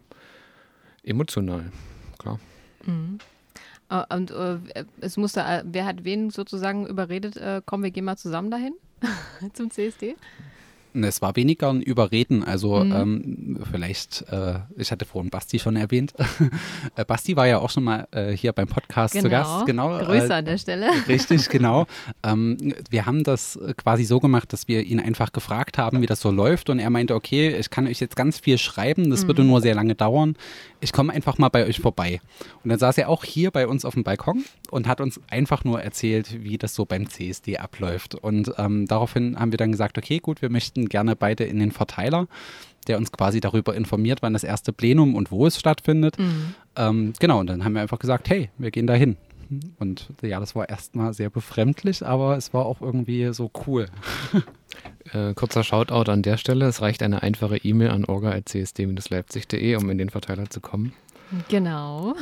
emotional, 1.02 1.72
klar. 2.18 2.38
Mhm. 2.84 3.18
Uh, 3.90 4.02
und 4.14 4.30
uh, 4.32 4.58
es 5.00 5.16
musste, 5.16 5.40
uh, 5.40 5.62
wer 5.64 5.86
hat 5.86 6.04
wen 6.04 6.28
sozusagen 6.28 6.86
überredet, 6.86 7.40
komm, 7.64 7.82
wir 7.82 7.90
gehen 7.90 8.04
mal 8.04 8.18
zusammen 8.18 8.50
dahin 8.50 8.74
zum 9.54 9.70
CSD? 9.70 10.16
Es 11.04 11.22
war 11.22 11.36
weniger 11.36 11.70
ein 11.70 11.82
Überreden. 11.82 12.44
Also 12.44 12.84
mhm. 12.84 12.92
ähm, 12.92 13.58
vielleicht, 13.70 14.24
äh, 14.30 14.60
ich 14.76 14.90
hatte 14.90 15.04
vorhin 15.04 15.30
Basti 15.30 15.58
schon 15.58 15.76
erwähnt. 15.76 16.14
Äh, 16.96 17.04
Basti 17.04 17.36
war 17.36 17.46
ja 17.46 17.58
auch 17.58 17.70
schon 17.70 17.84
mal 17.84 18.08
äh, 18.12 18.32
hier 18.32 18.52
beim 18.52 18.66
Podcast 18.66 19.12
genau. 19.12 19.24
zu 19.24 19.30
Gast. 19.30 19.66
Genau. 19.66 19.98
Grüße 19.98 20.34
an 20.34 20.44
der 20.44 20.58
Stelle. 20.58 20.90
Richtig, 21.08 21.48
genau. 21.50 21.86
Ähm, 22.22 22.74
wir 22.90 23.06
haben 23.06 23.24
das 23.24 23.58
quasi 23.76 24.04
so 24.04 24.20
gemacht, 24.20 24.52
dass 24.52 24.68
wir 24.68 24.82
ihn 24.82 25.00
einfach 25.00 25.32
gefragt 25.32 25.76
haben, 25.78 26.00
wie 26.00 26.06
das 26.06 26.20
so 26.20 26.30
läuft. 26.30 26.70
Und 26.70 26.78
er 26.78 26.90
meinte, 26.90 27.14
okay, 27.14 27.56
ich 27.56 27.70
kann 27.70 27.86
euch 27.86 28.00
jetzt 28.00 28.16
ganz 28.16 28.38
viel 28.38 28.58
schreiben, 28.58 29.10
das 29.10 29.22
mhm. 29.22 29.28
würde 29.28 29.44
nur 29.44 29.60
sehr 29.60 29.74
lange 29.74 29.94
dauern. 29.94 30.36
Ich 30.80 30.92
komme 30.92 31.12
einfach 31.12 31.38
mal 31.38 31.48
bei 31.48 31.66
euch 31.66 31.80
vorbei. 31.80 32.20
Und 32.62 32.70
dann 32.70 32.78
saß 32.78 32.98
er 32.98 33.08
auch 33.08 33.24
hier 33.24 33.50
bei 33.50 33.66
uns 33.66 33.84
auf 33.84 33.94
dem 33.94 34.04
Balkon 34.04 34.44
und 34.70 34.86
hat 34.86 35.00
uns 35.00 35.20
einfach 35.28 35.64
nur 35.64 35.82
erzählt, 35.82 36.42
wie 36.42 36.58
das 36.58 36.74
so 36.74 36.84
beim 36.84 37.08
CSD 37.08 37.58
abläuft. 37.58 38.14
Und 38.14 38.52
ähm, 38.58 38.86
daraufhin 38.86 39.38
haben 39.38 39.52
wir 39.52 39.58
dann 39.58 39.72
gesagt, 39.72 39.98
okay, 39.98 40.18
gut, 40.18 40.42
wir 40.42 40.50
möchten 40.50 40.88
gerne 40.88 41.16
beide 41.16 41.44
in 41.44 41.58
den 41.58 41.72
Verteiler, 41.72 42.28
der 42.86 42.98
uns 42.98 43.10
quasi 43.10 43.40
darüber 43.40 43.74
informiert, 43.74 44.22
wann 44.22 44.32
das 44.32 44.44
erste 44.44 44.72
Plenum 44.72 45.14
und 45.14 45.30
wo 45.30 45.46
es 45.46 45.58
stattfindet. 45.58 46.18
Mhm. 46.18 46.54
Ähm, 46.76 47.12
genau, 47.18 47.40
und 47.40 47.48
dann 47.48 47.64
haben 47.64 47.74
wir 47.74 47.82
einfach 47.82 47.98
gesagt, 47.98 48.28
hey, 48.30 48.50
wir 48.58 48.70
gehen 48.70 48.86
da 48.86 48.94
hin. 48.94 49.16
Und 49.78 50.08
ja, 50.22 50.40
das 50.40 50.54
war 50.54 50.68
erstmal 50.68 51.14
sehr 51.14 51.30
befremdlich, 51.30 52.04
aber 52.04 52.36
es 52.36 52.52
war 52.52 52.66
auch 52.66 52.80
irgendwie 52.80 53.32
so 53.32 53.50
cool. 53.66 53.86
Äh, 55.12 55.34
kurzer 55.34 55.64
Shoutout 55.64 56.10
an 56.10 56.22
der 56.22 56.36
Stelle. 56.36 56.66
Es 56.66 56.80
reicht 56.80 57.02
eine 57.02 57.22
einfache 57.22 57.56
E-Mail 57.58 57.90
an 57.90 58.04
orga.csd-leipzig.de, 58.04 59.76
um 59.76 59.90
in 59.90 59.98
den 59.98 60.10
Verteiler 60.10 60.48
zu 60.50 60.60
kommen. 60.60 60.92
Genau. 61.48 62.14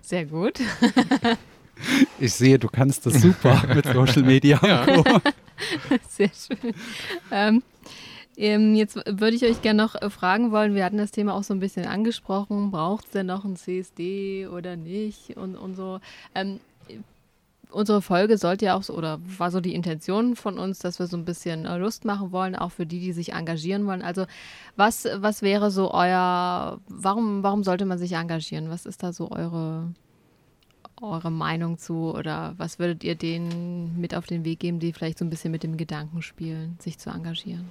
Sehr 0.00 0.26
gut. 0.26 0.60
Ich 2.20 2.34
sehe, 2.34 2.58
du 2.58 2.68
kannst 2.68 3.06
das 3.06 3.20
super 3.20 3.62
mit 3.74 3.86
Social 3.86 4.22
Media. 4.22 4.60
Ja. 4.64 4.86
Sehr 6.08 6.30
schön. 6.30 6.74
Ähm, 7.30 7.62
ähm, 8.36 8.74
jetzt 8.74 8.96
würde 8.96 9.34
ich 9.34 9.44
euch 9.44 9.62
gerne 9.62 9.82
noch 9.82 10.00
äh, 10.00 10.08
fragen 10.08 10.52
wollen, 10.52 10.74
wir 10.74 10.84
hatten 10.84 10.98
das 10.98 11.10
Thema 11.10 11.34
auch 11.34 11.42
so 11.42 11.54
ein 11.54 11.60
bisschen 11.60 11.86
angesprochen, 11.86 12.70
braucht 12.70 13.06
es 13.06 13.10
denn 13.12 13.26
noch 13.26 13.44
ein 13.44 13.56
CSD 13.56 14.46
oder 14.46 14.76
nicht 14.76 15.36
und, 15.36 15.56
und 15.56 15.74
so. 15.74 16.00
Ähm, 16.34 16.60
unsere 17.72 18.02
Folge 18.02 18.38
sollte 18.38 18.66
ja 18.66 18.76
auch 18.76 18.82
so, 18.82 18.94
oder 18.94 19.20
war 19.38 19.50
so 19.50 19.60
die 19.60 19.74
Intention 19.74 20.36
von 20.36 20.58
uns, 20.58 20.78
dass 20.78 20.98
wir 20.98 21.06
so 21.06 21.16
ein 21.16 21.24
bisschen 21.24 21.66
äh, 21.66 21.76
Lust 21.78 22.04
machen 22.04 22.32
wollen, 22.32 22.54
auch 22.54 22.70
für 22.70 22.86
die, 22.86 23.00
die 23.00 23.12
sich 23.12 23.32
engagieren 23.32 23.86
wollen. 23.86 24.02
Also 24.02 24.26
was, 24.76 25.06
was 25.16 25.42
wäre 25.42 25.70
so 25.70 25.92
euer, 25.92 26.80
warum, 26.88 27.42
warum 27.42 27.64
sollte 27.64 27.84
man 27.84 27.98
sich 27.98 28.12
engagieren? 28.12 28.70
Was 28.70 28.86
ist 28.86 29.02
da 29.02 29.12
so 29.12 29.30
eure 29.30 29.92
eure 31.00 31.32
Meinung 31.32 31.78
zu 31.78 32.14
oder 32.14 32.54
was 32.58 32.78
würdet 32.78 33.02
ihr 33.02 33.16
denen 33.16 34.00
mit 34.00 34.14
auf 34.14 34.26
den 34.26 34.44
Weg 34.44 34.60
geben, 34.60 34.78
die 34.78 34.92
vielleicht 34.92 35.18
so 35.18 35.24
ein 35.24 35.30
bisschen 35.30 35.50
mit 35.50 35.64
dem 35.64 35.76
Gedanken 35.76 36.22
spielen, 36.22 36.76
sich 36.78 36.98
zu 36.98 37.10
engagieren? 37.10 37.64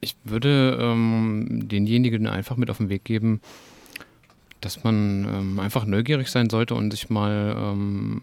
Ich 0.00 0.16
würde 0.24 0.78
ähm, 0.80 1.68
denjenigen 1.68 2.26
einfach 2.26 2.56
mit 2.56 2.70
auf 2.70 2.78
den 2.78 2.88
Weg 2.88 3.04
geben, 3.04 3.40
dass 4.64 4.84
man 4.84 5.24
ähm, 5.24 5.60
einfach 5.60 5.84
neugierig 5.84 6.28
sein 6.28 6.48
sollte 6.48 6.74
und 6.74 6.90
sich 6.90 7.10
mal 7.10 7.54
ähm, 7.58 8.22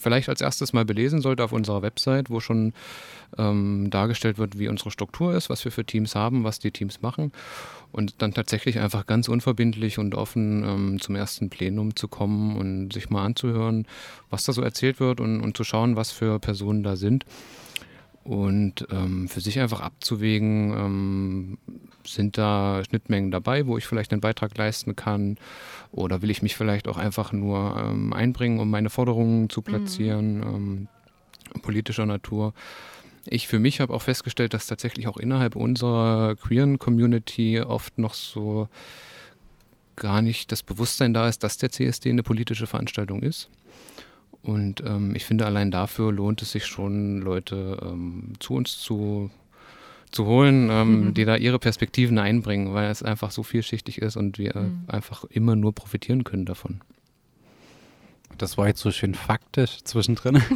vielleicht 0.00 0.28
als 0.28 0.40
erstes 0.40 0.72
mal 0.72 0.84
belesen 0.84 1.20
sollte 1.20 1.44
auf 1.44 1.52
unserer 1.52 1.82
Website, 1.82 2.30
wo 2.30 2.40
schon 2.40 2.72
ähm, 3.36 3.88
dargestellt 3.90 4.38
wird, 4.38 4.58
wie 4.58 4.68
unsere 4.68 4.90
Struktur 4.90 5.34
ist, 5.34 5.50
was 5.50 5.64
wir 5.64 5.72
für 5.72 5.84
Teams 5.84 6.14
haben, 6.14 6.44
was 6.44 6.58
die 6.58 6.70
Teams 6.70 7.02
machen. 7.02 7.32
Und 7.92 8.20
dann 8.20 8.34
tatsächlich 8.34 8.80
einfach 8.80 9.06
ganz 9.06 9.28
unverbindlich 9.28 9.98
und 9.98 10.14
offen 10.14 10.64
ähm, 10.64 11.00
zum 11.00 11.16
ersten 11.16 11.50
Plenum 11.50 11.96
zu 11.96 12.08
kommen 12.08 12.56
und 12.56 12.92
sich 12.92 13.10
mal 13.10 13.24
anzuhören, 13.24 13.86
was 14.30 14.44
da 14.44 14.52
so 14.52 14.62
erzählt 14.62 15.00
wird 15.00 15.20
und, 15.20 15.40
und 15.40 15.56
zu 15.56 15.64
schauen, 15.64 15.96
was 15.96 16.10
für 16.10 16.38
Personen 16.38 16.82
da 16.82 16.96
sind 16.96 17.24
und 18.28 18.86
ähm, 18.90 19.26
für 19.26 19.40
sich 19.40 19.58
einfach 19.58 19.80
abzuwägen, 19.80 20.72
ähm, 20.76 21.58
sind 22.04 22.36
da 22.36 22.82
Schnittmengen 22.84 23.30
dabei, 23.30 23.66
wo 23.66 23.78
ich 23.78 23.86
vielleicht 23.86 24.12
einen 24.12 24.20
Beitrag 24.20 24.56
leisten 24.58 24.94
kann 24.94 25.38
oder 25.92 26.20
will 26.20 26.28
ich 26.28 26.42
mich 26.42 26.54
vielleicht 26.54 26.88
auch 26.88 26.98
einfach 26.98 27.32
nur 27.32 27.82
ähm, 27.82 28.12
einbringen, 28.12 28.60
um 28.60 28.68
meine 28.68 28.90
Forderungen 28.90 29.48
zu 29.48 29.62
platzieren, 29.62 30.40
mhm. 30.40 30.88
Politischer 31.62 32.04
Natur. 32.04 32.52
Ich 33.24 33.48
für 33.48 33.58
mich 33.58 33.80
habe 33.80 33.94
auch 33.94 34.02
festgestellt, 34.02 34.52
dass 34.52 34.66
tatsächlich 34.66 35.08
auch 35.08 35.16
innerhalb 35.16 35.56
unserer 35.56 36.36
queeren 36.36 36.78
Community 36.78 37.62
oft 37.62 37.96
noch 37.96 38.12
so 38.12 38.68
gar 39.96 40.20
nicht 40.20 40.52
das 40.52 40.62
Bewusstsein 40.62 41.14
da 41.14 41.30
ist, 41.30 41.42
dass 41.44 41.56
der 41.56 41.70
CSD 41.70 42.10
eine 42.10 42.22
politische 42.22 42.66
Veranstaltung 42.66 43.22
ist. 43.22 43.48
Und 44.48 44.82
ähm, 44.86 45.14
ich 45.14 45.26
finde, 45.26 45.44
allein 45.44 45.70
dafür 45.70 46.10
lohnt 46.10 46.40
es 46.40 46.52
sich 46.52 46.64
schon, 46.64 47.20
Leute 47.20 47.78
ähm, 47.82 48.32
zu 48.38 48.54
uns 48.54 48.78
zu, 48.78 49.30
zu 50.10 50.24
holen, 50.24 50.70
ähm, 50.70 51.00
mhm. 51.00 51.14
die 51.14 51.26
da 51.26 51.36
ihre 51.36 51.58
Perspektiven 51.58 52.18
einbringen, 52.18 52.72
weil 52.72 52.90
es 52.90 53.02
einfach 53.02 53.30
so 53.30 53.42
vielschichtig 53.42 53.98
ist 53.98 54.16
und 54.16 54.38
wir 54.38 54.56
mhm. 54.56 54.84
einfach 54.86 55.24
immer 55.24 55.54
nur 55.54 55.74
profitieren 55.74 56.24
können 56.24 56.46
davon. 56.46 56.80
Das 58.38 58.56
war 58.56 58.68
jetzt 58.68 58.80
so 58.80 58.90
schön 58.90 59.14
faktisch 59.14 59.84
zwischendrin. 59.84 60.42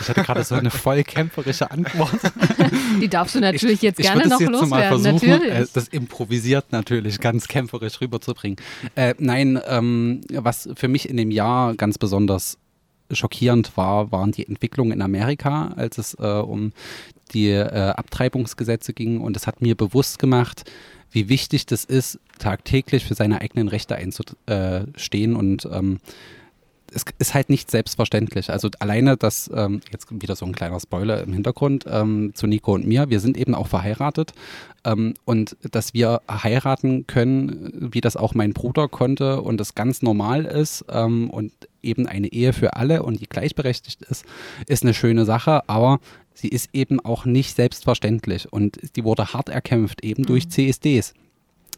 Ich 0.00 0.08
hatte 0.08 0.22
gerade 0.22 0.44
so 0.44 0.54
eine 0.56 0.70
voll 0.70 1.02
kämpferische 1.02 1.70
Antwort. 1.70 2.10
Die 3.00 3.08
darfst 3.08 3.34
du 3.36 3.40
natürlich 3.40 3.76
ich, 3.76 3.82
jetzt 3.82 4.00
ich 4.00 4.06
gerne 4.06 4.28
noch 4.28 4.40
jetzt 4.40 4.50
loswerden. 4.50 4.68
Mal 4.68 4.88
versuchen, 4.88 5.28
natürlich. 5.30 5.54
Äh, 5.54 5.66
das 5.72 5.88
improvisiert 5.88 6.72
natürlich 6.72 7.20
ganz 7.20 7.48
kämpferisch 7.48 8.02
rüberzubringen. 8.02 8.58
Äh, 8.96 9.14
nein, 9.18 9.58
ähm, 9.66 10.20
was 10.30 10.68
für 10.74 10.88
mich 10.88 11.08
in 11.08 11.16
dem 11.16 11.30
Jahr 11.30 11.74
ganz 11.74 11.96
besonders 11.96 12.58
schockierend 13.10 13.76
war, 13.76 14.12
waren 14.12 14.32
die 14.32 14.46
Entwicklungen 14.46 14.92
in 14.92 15.02
Amerika, 15.02 15.72
als 15.76 15.98
es 15.98 16.14
äh, 16.14 16.26
um 16.26 16.72
die 17.32 17.50
äh, 17.50 17.90
Abtreibungsgesetze 17.90 18.92
ging. 18.92 19.20
Und 19.20 19.36
es 19.36 19.46
hat 19.46 19.62
mir 19.62 19.74
bewusst 19.74 20.18
gemacht, 20.18 20.70
wie 21.10 21.28
wichtig 21.28 21.66
das 21.66 21.84
ist, 21.84 22.18
tagtäglich 22.38 23.04
für 23.04 23.14
seine 23.14 23.40
eigenen 23.40 23.68
Rechte 23.68 23.94
einzustehen 23.96 25.36
und 25.36 25.68
ähm, 25.70 26.00
es 26.94 27.04
ist 27.18 27.34
halt 27.34 27.50
nicht 27.50 27.70
selbstverständlich. 27.70 28.50
Also 28.50 28.70
alleine 28.78 29.16
das, 29.16 29.50
ähm, 29.54 29.80
jetzt 29.90 30.06
wieder 30.10 30.36
so 30.36 30.46
ein 30.46 30.54
kleiner 30.54 30.78
Spoiler 30.80 31.22
im 31.22 31.32
Hintergrund 31.32 31.84
ähm, 31.88 32.32
zu 32.34 32.46
Nico 32.46 32.72
und 32.74 32.86
mir, 32.86 33.10
wir 33.10 33.20
sind 33.20 33.36
eben 33.36 33.54
auch 33.54 33.66
verheiratet 33.66 34.32
ähm, 34.84 35.14
und 35.24 35.56
dass 35.70 35.92
wir 35.92 36.22
heiraten 36.30 37.06
können, 37.06 37.90
wie 37.92 38.00
das 38.00 38.16
auch 38.16 38.34
mein 38.34 38.52
Bruder 38.52 38.88
konnte 38.88 39.40
und 39.42 39.58
das 39.58 39.74
ganz 39.74 40.02
normal 40.02 40.44
ist 40.44 40.84
ähm, 40.88 41.30
und 41.30 41.52
eben 41.82 42.06
eine 42.06 42.28
Ehe 42.28 42.52
für 42.52 42.76
alle 42.76 43.02
und 43.02 43.20
die 43.20 43.28
gleichberechtigt 43.28 44.02
ist, 44.02 44.24
ist 44.66 44.84
eine 44.84 44.94
schöne 44.94 45.24
Sache, 45.24 45.68
aber 45.68 46.00
sie 46.32 46.48
ist 46.48 46.70
eben 46.72 47.00
auch 47.00 47.24
nicht 47.24 47.56
selbstverständlich 47.56 48.52
und 48.52 48.78
die 48.96 49.04
wurde 49.04 49.32
hart 49.32 49.48
erkämpft, 49.48 50.02
eben 50.04 50.22
mhm. 50.22 50.26
durch 50.26 50.48
CSDs. 50.48 51.14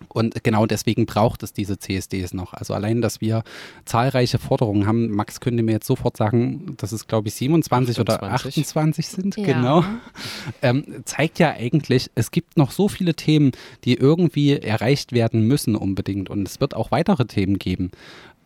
Und 0.09 0.43
genau 0.45 0.67
deswegen 0.67 1.07
braucht 1.07 1.43
es 1.43 1.53
diese 1.53 1.79
CSDs 1.79 2.35
noch. 2.35 2.53
Also 2.55 2.75
allein, 2.75 3.01
dass 3.01 3.21
wir 3.21 3.43
zahlreiche 3.85 4.39
Forderungen 4.39 4.87
haben. 4.87 5.11
Max 5.11 5.41
könnte 5.41 5.63
mir 5.63 5.73
jetzt 5.73 5.87
sofort 5.87 6.17
sagen, 6.17 6.75
dass 6.79 6.93
es, 6.93 7.07
glaube 7.07 7.29
ich, 7.29 7.35
27 7.35 7.99
28. 7.99 8.01
oder 8.01 8.33
28 8.33 9.09
sind. 9.09 9.37
Ja. 9.37 9.45
Genau. 9.45 9.85
Ähm, 10.63 10.85
zeigt 11.05 11.39
ja 11.39 11.51
eigentlich, 11.51 12.11
es 12.15 12.31
gibt 12.31 12.57
noch 12.57 12.71
so 12.71 12.89
viele 12.89 13.15
Themen, 13.15 13.53
die 13.85 13.95
irgendwie 13.95 14.53
erreicht 14.53 15.13
werden 15.13 15.43
müssen 15.43 15.77
unbedingt. 15.77 16.31
Und 16.31 16.47
es 16.49 16.61
wird 16.61 16.75
auch 16.75 16.91
weitere 16.91 17.27
Themen 17.27 17.59
geben. 17.59 17.91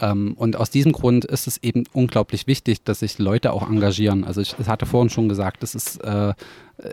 Ähm, 0.00 0.34
und 0.36 0.56
aus 0.56 0.70
diesem 0.70 0.92
Grund 0.92 1.24
ist 1.24 1.46
es 1.46 1.58
eben 1.62 1.84
unglaublich 1.92 2.46
wichtig, 2.46 2.82
dass 2.82 3.00
sich 3.00 3.18
Leute 3.18 3.52
auch 3.52 3.68
engagieren. 3.68 4.24
Also 4.24 4.40
ich, 4.40 4.54
ich 4.58 4.66
hatte 4.66 4.86
vorhin 4.86 5.10
schon 5.10 5.28
gesagt, 5.28 5.62
das 5.62 5.74
ist 5.74 6.02
äh, 6.02 6.32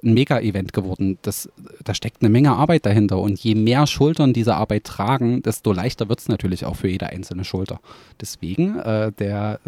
ein 0.04 0.14
Mega-Event 0.14 0.74
geworden. 0.74 1.18
Das, 1.22 1.50
da 1.84 1.94
steckt 1.94 2.22
eine 2.22 2.30
Menge 2.30 2.52
Arbeit 2.54 2.86
dahinter. 2.86 3.20
Und 3.20 3.40
je 3.40 3.56
mehr 3.56 3.88
Schultern 3.88 4.34
diese 4.34 4.56
Arbeit 4.56 4.84
tragen, 4.84 5.42
desto 5.42 5.72
leichter 5.72 6.10
wird 6.10 6.20
es 6.20 6.28
natürlich 6.28 6.66
auch 6.66 6.76
für 6.76 6.90
jede 6.90 7.08
einzelne 7.08 7.46
Schulter. 7.46 7.80
Deswegen 8.20 8.78
äh, 8.80 9.12
der 9.14 9.60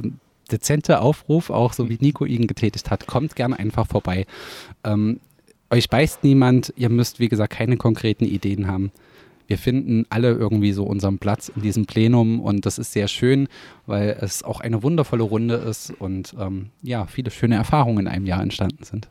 dezente 0.52 1.00
Aufruf, 1.02 1.50
auch 1.50 1.74
so 1.74 1.90
wie 1.90 1.98
Nico 2.02 2.26
ihn 2.26 2.48
getätigt 2.48 2.90
hat, 2.90 3.08
kommt 3.08 3.36
gerne 3.36 3.58
einfach 3.58 3.88
vorbei. 3.88 4.26
Ähm, 4.84 5.20
euch 5.70 5.90
beißt 5.90 6.24
niemand, 6.24 6.74
ihr 6.78 6.90
müsst, 6.90 7.20
wie 7.20 7.30
gesagt, 7.30 7.54
keine 7.54 7.78
konkreten 7.78 8.26
Ideen 8.26 8.68
haben 8.68 8.92
wir 9.50 9.58
finden 9.58 10.06
alle 10.10 10.32
irgendwie 10.32 10.72
so 10.72 10.86
unseren 10.86 11.20
Platz 11.20 11.52
in 11.54 11.62
diesem 11.62 11.86
Plenum 11.86 12.40
und 12.40 12.66
das 12.66 12.78
ist 12.78 12.94
sehr 12.94 13.08
schön, 13.08 13.50
weil 13.86 14.18
es 14.22 14.44
auch 14.44 14.62
eine 14.62 14.84
wundervolle 14.84 15.24
Runde 15.24 15.56
ist 15.56 15.92
und 16.00 16.36
ähm, 16.40 16.68
ja, 16.82 17.08
viele 17.08 17.32
schöne 17.32 17.56
Erfahrungen 17.56 18.06
in 18.06 18.08
einem 18.08 18.26
Jahr 18.26 18.42
entstanden 18.42 18.84
sind 18.84 19.10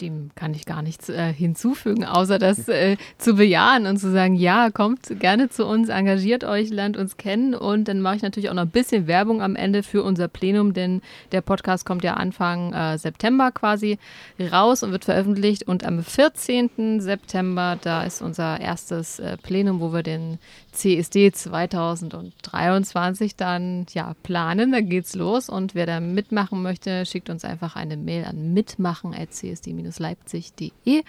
dem 0.00 0.30
kann 0.34 0.54
ich 0.54 0.66
gar 0.66 0.82
nichts 0.82 1.08
äh, 1.08 1.32
hinzufügen, 1.32 2.04
außer 2.04 2.38
das 2.38 2.68
äh, 2.68 2.96
zu 3.18 3.34
bejahen 3.34 3.86
und 3.86 3.98
zu 3.98 4.10
sagen, 4.10 4.34
ja, 4.34 4.70
kommt 4.70 5.20
gerne 5.20 5.48
zu 5.48 5.66
uns, 5.66 5.88
engagiert 5.88 6.44
euch, 6.44 6.70
lernt 6.70 6.96
uns 6.96 7.16
kennen. 7.16 7.54
Und 7.54 7.88
dann 7.88 8.00
mache 8.00 8.16
ich 8.16 8.22
natürlich 8.22 8.50
auch 8.50 8.54
noch 8.54 8.62
ein 8.62 8.70
bisschen 8.70 9.06
Werbung 9.06 9.42
am 9.42 9.56
Ende 9.56 9.82
für 9.82 10.02
unser 10.02 10.28
Plenum, 10.28 10.72
denn 10.72 11.02
der 11.32 11.40
Podcast 11.40 11.84
kommt 11.84 12.04
ja 12.04 12.14
Anfang 12.14 12.72
äh, 12.72 12.98
September 12.98 13.50
quasi 13.52 13.98
raus 14.40 14.82
und 14.82 14.92
wird 14.92 15.04
veröffentlicht. 15.04 15.64
Und 15.64 15.84
am 15.84 16.02
14. 16.02 17.00
September, 17.00 17.78
da 17.80 18.02
ist 18.02 18.22
unser 18.22 18.60
erstes 18.60 19.18
äh, 19.18 19.36
Plenum, 19.36 19.80
wo 19.80 19.92
wir 19.92 20.02
den 20.02 20.38
CSD 20.72 21.32
2023 21.32 23.34
dann 23.34 23.86
ja 23.92 24.14
planen, 24.22 24.72
da 24.72 24.80
geht's 24.80 25.14
los. 25.14 25.48
Und 25.48 25.74
wer 25.74 25.86
da 25.86 26.00
mitmachen 26.00 26.62
möchte, 26.62 27.04
schickt 27.04 27.30
uns 27.30 27.44
einfach 27.44 27.74
eine 27.74 27.96
Mail 27.96 28.24
an 28.24 28.52
mitmachen@csd 28.52 29.66
leipzig.de. 29.98 31.02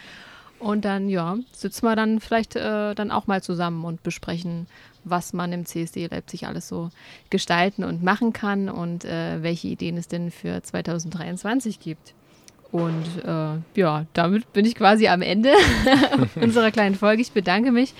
Und 0.59 0.83
dann, 0.83 1.07
ja, 1.07 1.37
sitzen 1.53 1.85
wir 1.85 1.95
dann 1.95 2.19
vielleicht 2.19 2.55
äh, 2.55 2.93
dann 2.93 3.11
auch 3.11 3.27
mal 3.27 3.41
zusammen 3.41 3.85
und 3.85 4.03
besprechen, 4.03 4.67
was 5.05 5.31
man 5.31 5.53
im 5.53 5.65
CSD 5.65 6.07
Leipzig 6.07 6.47
alles 6.47 6.67
so 6.67 6.89
gestalten 7.29 7.85
und 7.85 8.03
machen 8.03 8.33
kann 8.33 8.69
und 8.69 9.05
äh, 9.05 9.41
welche 9.41 9.69
Ideen 9.69 9.95
es 9.95 10.09
denn 10.09 10.31
für 10.31 10.61
2023 10.61 11.79
gibt. 11.79 12.13
Und 12.71 13.05
äh, 13.25 13.79
ja, 13.79 14.05
damit 14.13 14.51
bin 14.53 14.65
ich 14.65 14.75
quasi 14.75 15.07
am 15.07 15.21
Ende 15.21 15.53
unserer 16.35 16.71
kleinen 16.71 16.95
Folge. 16.95 17.21
Ich 17.21 17.31
bedanke 17.31 17.71
mich 17.71 17.93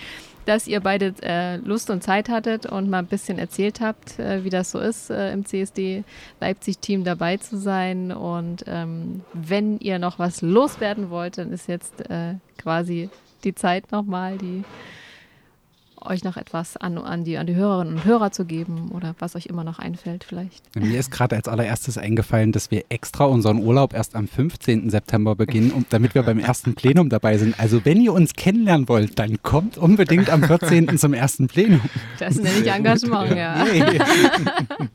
dass 0.49 0.67
ihr 0.67 0.79
beide 0.79 1.13
äh, 1.21 1.57
Lust 1.57 1.91
und 1.91 2.01
Zeit 2.01 2.27
hattet 2.27 2.65
und 2.65 2.89
mal 2.89 2.97
ein 2.97 3.05
bisschen 3.05 3.37
erzählt 3.37 3.81
habt, 3.81 4.17
äh, 4.17 4.43
wie 4.43 4.49
das 4.49 4.71
so 4.71 4.79
ist, 4.79 5.11
äh, 5.11 5.31
im 5.31 5.45
CSD 5.45 6.03
Leipzig-Team 6.39 7.03
dabei 7.03 7.37
zu 7.37 7.55
sein. 7.55 8.11
Und 8.11 8.63
ähm, 8.65 9.21
wenn 9.31 9.77
ihr 9.77 9.99
noch 9.99 10.17
was 10.17 10.41
loswerden 10.41 11.11
wollt, 11.11 11.37
dann 11.37 11.51
ist 11.51 11.67
jetzt 11.67 12.01
äh, 12.09 12.33
quasi 12.57 13.11
die 13.43 13.53
Zeit 13.53 13.91
nochmal, 13.91 14.39
die 14.39 14.63
euch 16.01 16.23
noch 16.23 16.37
etwas 16.37 16.77
an, 16.77 16.97
an, 16.97 17.23
die, 17.23 17.37
an 17.37 17.47
die 17.47 17.55
Hörerinnen 17.55 17.95
und 17.95 18.05
Hörer 18.05 18.31
zu 18.31 18.45
geben 18.45 18.91
oder 18.93 19.15
was 19.19 19.35
euch 19.35 19.47
immer 19.47 19.63
noch 19.63 19.79
einfällt 19.79 20.23
vielleicht. 20.23 20.75
Mir 20.75 20.99
ist 20.99 21.11
gerade 21.11 21.35
als 21.35 21.47
allererstes 21.47 21.97
eingefallen, 21.97 22.51
dass 22.51 22.71
wir 22.71 22.85
extra 22.89 23.25
unseren 23.25 23.59
Urlaub 23.59 23.93
erst 23.93 24.15
am 24.15 24.27
15. 24.27 24.89
September 24.89 25.35
beginnen, 25.35 25.71
um, 25.71 25.85
damit 25.89 26.15
wir 26.15 26.23
beim 26.23 26.39
ersten 26.39 26.75
Plenum 26.75 27.09
dabei 27.09 27.37
sind. 27.37 27.59
Also 27.59 27.85
wenn 27.85 28.01
ihr 28.01 28.13
uns 28.13 28.33
kennenlernen 28.33 28.87
wollt, 28.87 29.19
dann 29.19 29.41
kommt 29.43 29.77
unbedingt 29.77 30.29
am 30.29 30.43
14. 30.43 30.97
zum 30.97 31.13
ersten 31.13 31.47
Plenum. 31.47 31.81
Das 32.19 32.35
nenne 32.35 32.59
ich 32.59 32.67
Engagement, 32.67 33.35
ja. 33.35 33.65
Nee. 33.73 33.99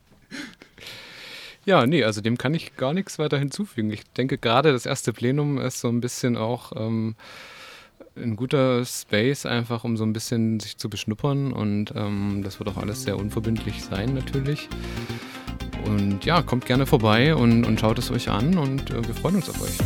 Ja, 1.66 1.86
nee, 1.86 2.04
also 2.04 2.20
dem 2.20 2.36
kann 2.36 2.52
ich 2.52 2.76
gar 2.76 2.92
nichts 2.92 3.18
weiter 3.18 3.38
hinzufügen. 3.38 3.90
Ich 3.90 4.04
denke, 4.12 4.36
gerade 4.36 4.72
das 4.72 4.84
erste 4.84 5.12
Plenum 5.12 5.58
ist 5.58 5.80
so 5.80 5.88
ein 5.88 6.00
bisschen 6.00 6.36
auch 6.36 6.72
ähm, 6.76 7.14
ein 8.16 8.36
guter 8.36 8.84
Space, 8.84 9.46
einfach 9.46 9.84
um 9.84 9.96
so 9.96 10.04
ein 10.04 10.12
bisschen 10.12 10.60
sich 10.60 10.76
zu 10.76 10.88
beschnuppern 10.88 11.52
und 11.52 11.92
ähm, 11.96 12.42
das 12.44 12.58
wird 12.58 12.68
auch 12.68 12.76
alles 12.76 13.02
sehr 13.02 13.18
unverbindlich 13.18 13.82
sein 13.82 14.14
natürlich. 14.14 14.68
Und 15.84 16.24
ja, 16.24 16.42
kommt 16.42 16.64
gerne 16.66 16.86
vorbei 16.86 17.34
und, 17.34 17.64
und 17.64 17.78
schaut 17.78 17.98
es 17.98 18.10
euch 18.10 18.30
an 18.30 18.56
und 18.56 18.90
äh, 18.90 19.06
wir 19.06 19.14
freuen 19.14 19.36
uns 19.36 19.50
auf 19.50 19.60
euch. 19.60 19.76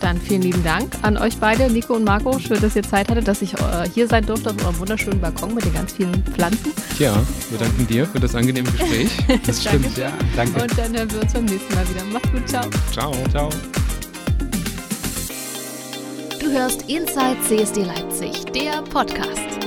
Dann 0.00 0.20
vielen 0.20 0.42
lieben 0.42 0.62
Dank 0.62 0.92
an 1.02 1.16
euch 1.16 1.36
beide, 1.38 1.70
Nico 1.70 1.94
und 1.94 2.04
Marco. 2.04 2.38
Schön, 2.38 2.60
dass 2.60 2.76
ihr 2.76 2.82
Zeit 2.82 3.08
hattet, 3.08 3.26
dass 3.26 3.40
ich 3.42 3.54
äh, 3.54 3.88
hier 3.92 4.06
sein 4.06 4.24
durfte 4.26 4.50
auf 4.50 4.64
eurem 4.64 4.78
wunderschönen 4.78 5.20
Balkon 5.20 5.54
mit 5.54 5.64
den 5.64 5.72
ganz 5.72 5.92
vielen 5.92 6.22
Pflanzen. 6.24 6.72
Ja, 6.98 7.14
wir 7.50 7.58
danken 7.58 7.86
dir 7.86 8.06
für 8.06 8.20
das 8.20 8.34
angenehme 8.34 8.70
Gespräch. 8.70 9.10
Das 9.46 9.62
stimmt, 9.62 9.96
ja. 9.96 10.12
Danke. 10.34 10.62
Und 10.62 10.78
dann 10.78 10.96
hören 10.96 11.10
wir 11.10 11.22
uns 11.22 11.32
beim 11.32 11.44
nächsten 11.44 11.74
Mal 11.74 11.88
wieder. 11.88 12.04
Macht's 12.04 12.30
gut, 12.30 12.48
ciao. 12.48 12.64
Ciao. 12.92 13.12
Ciao. 13.30 13.50
Du 16.46 16.52
hörst 16.52 16.88
Inside 16.88 17.38
CSD 17.48 17.82
Leipzig, 17.82 18.44
der 18.54 18.80
Podcast. 18.82 19.65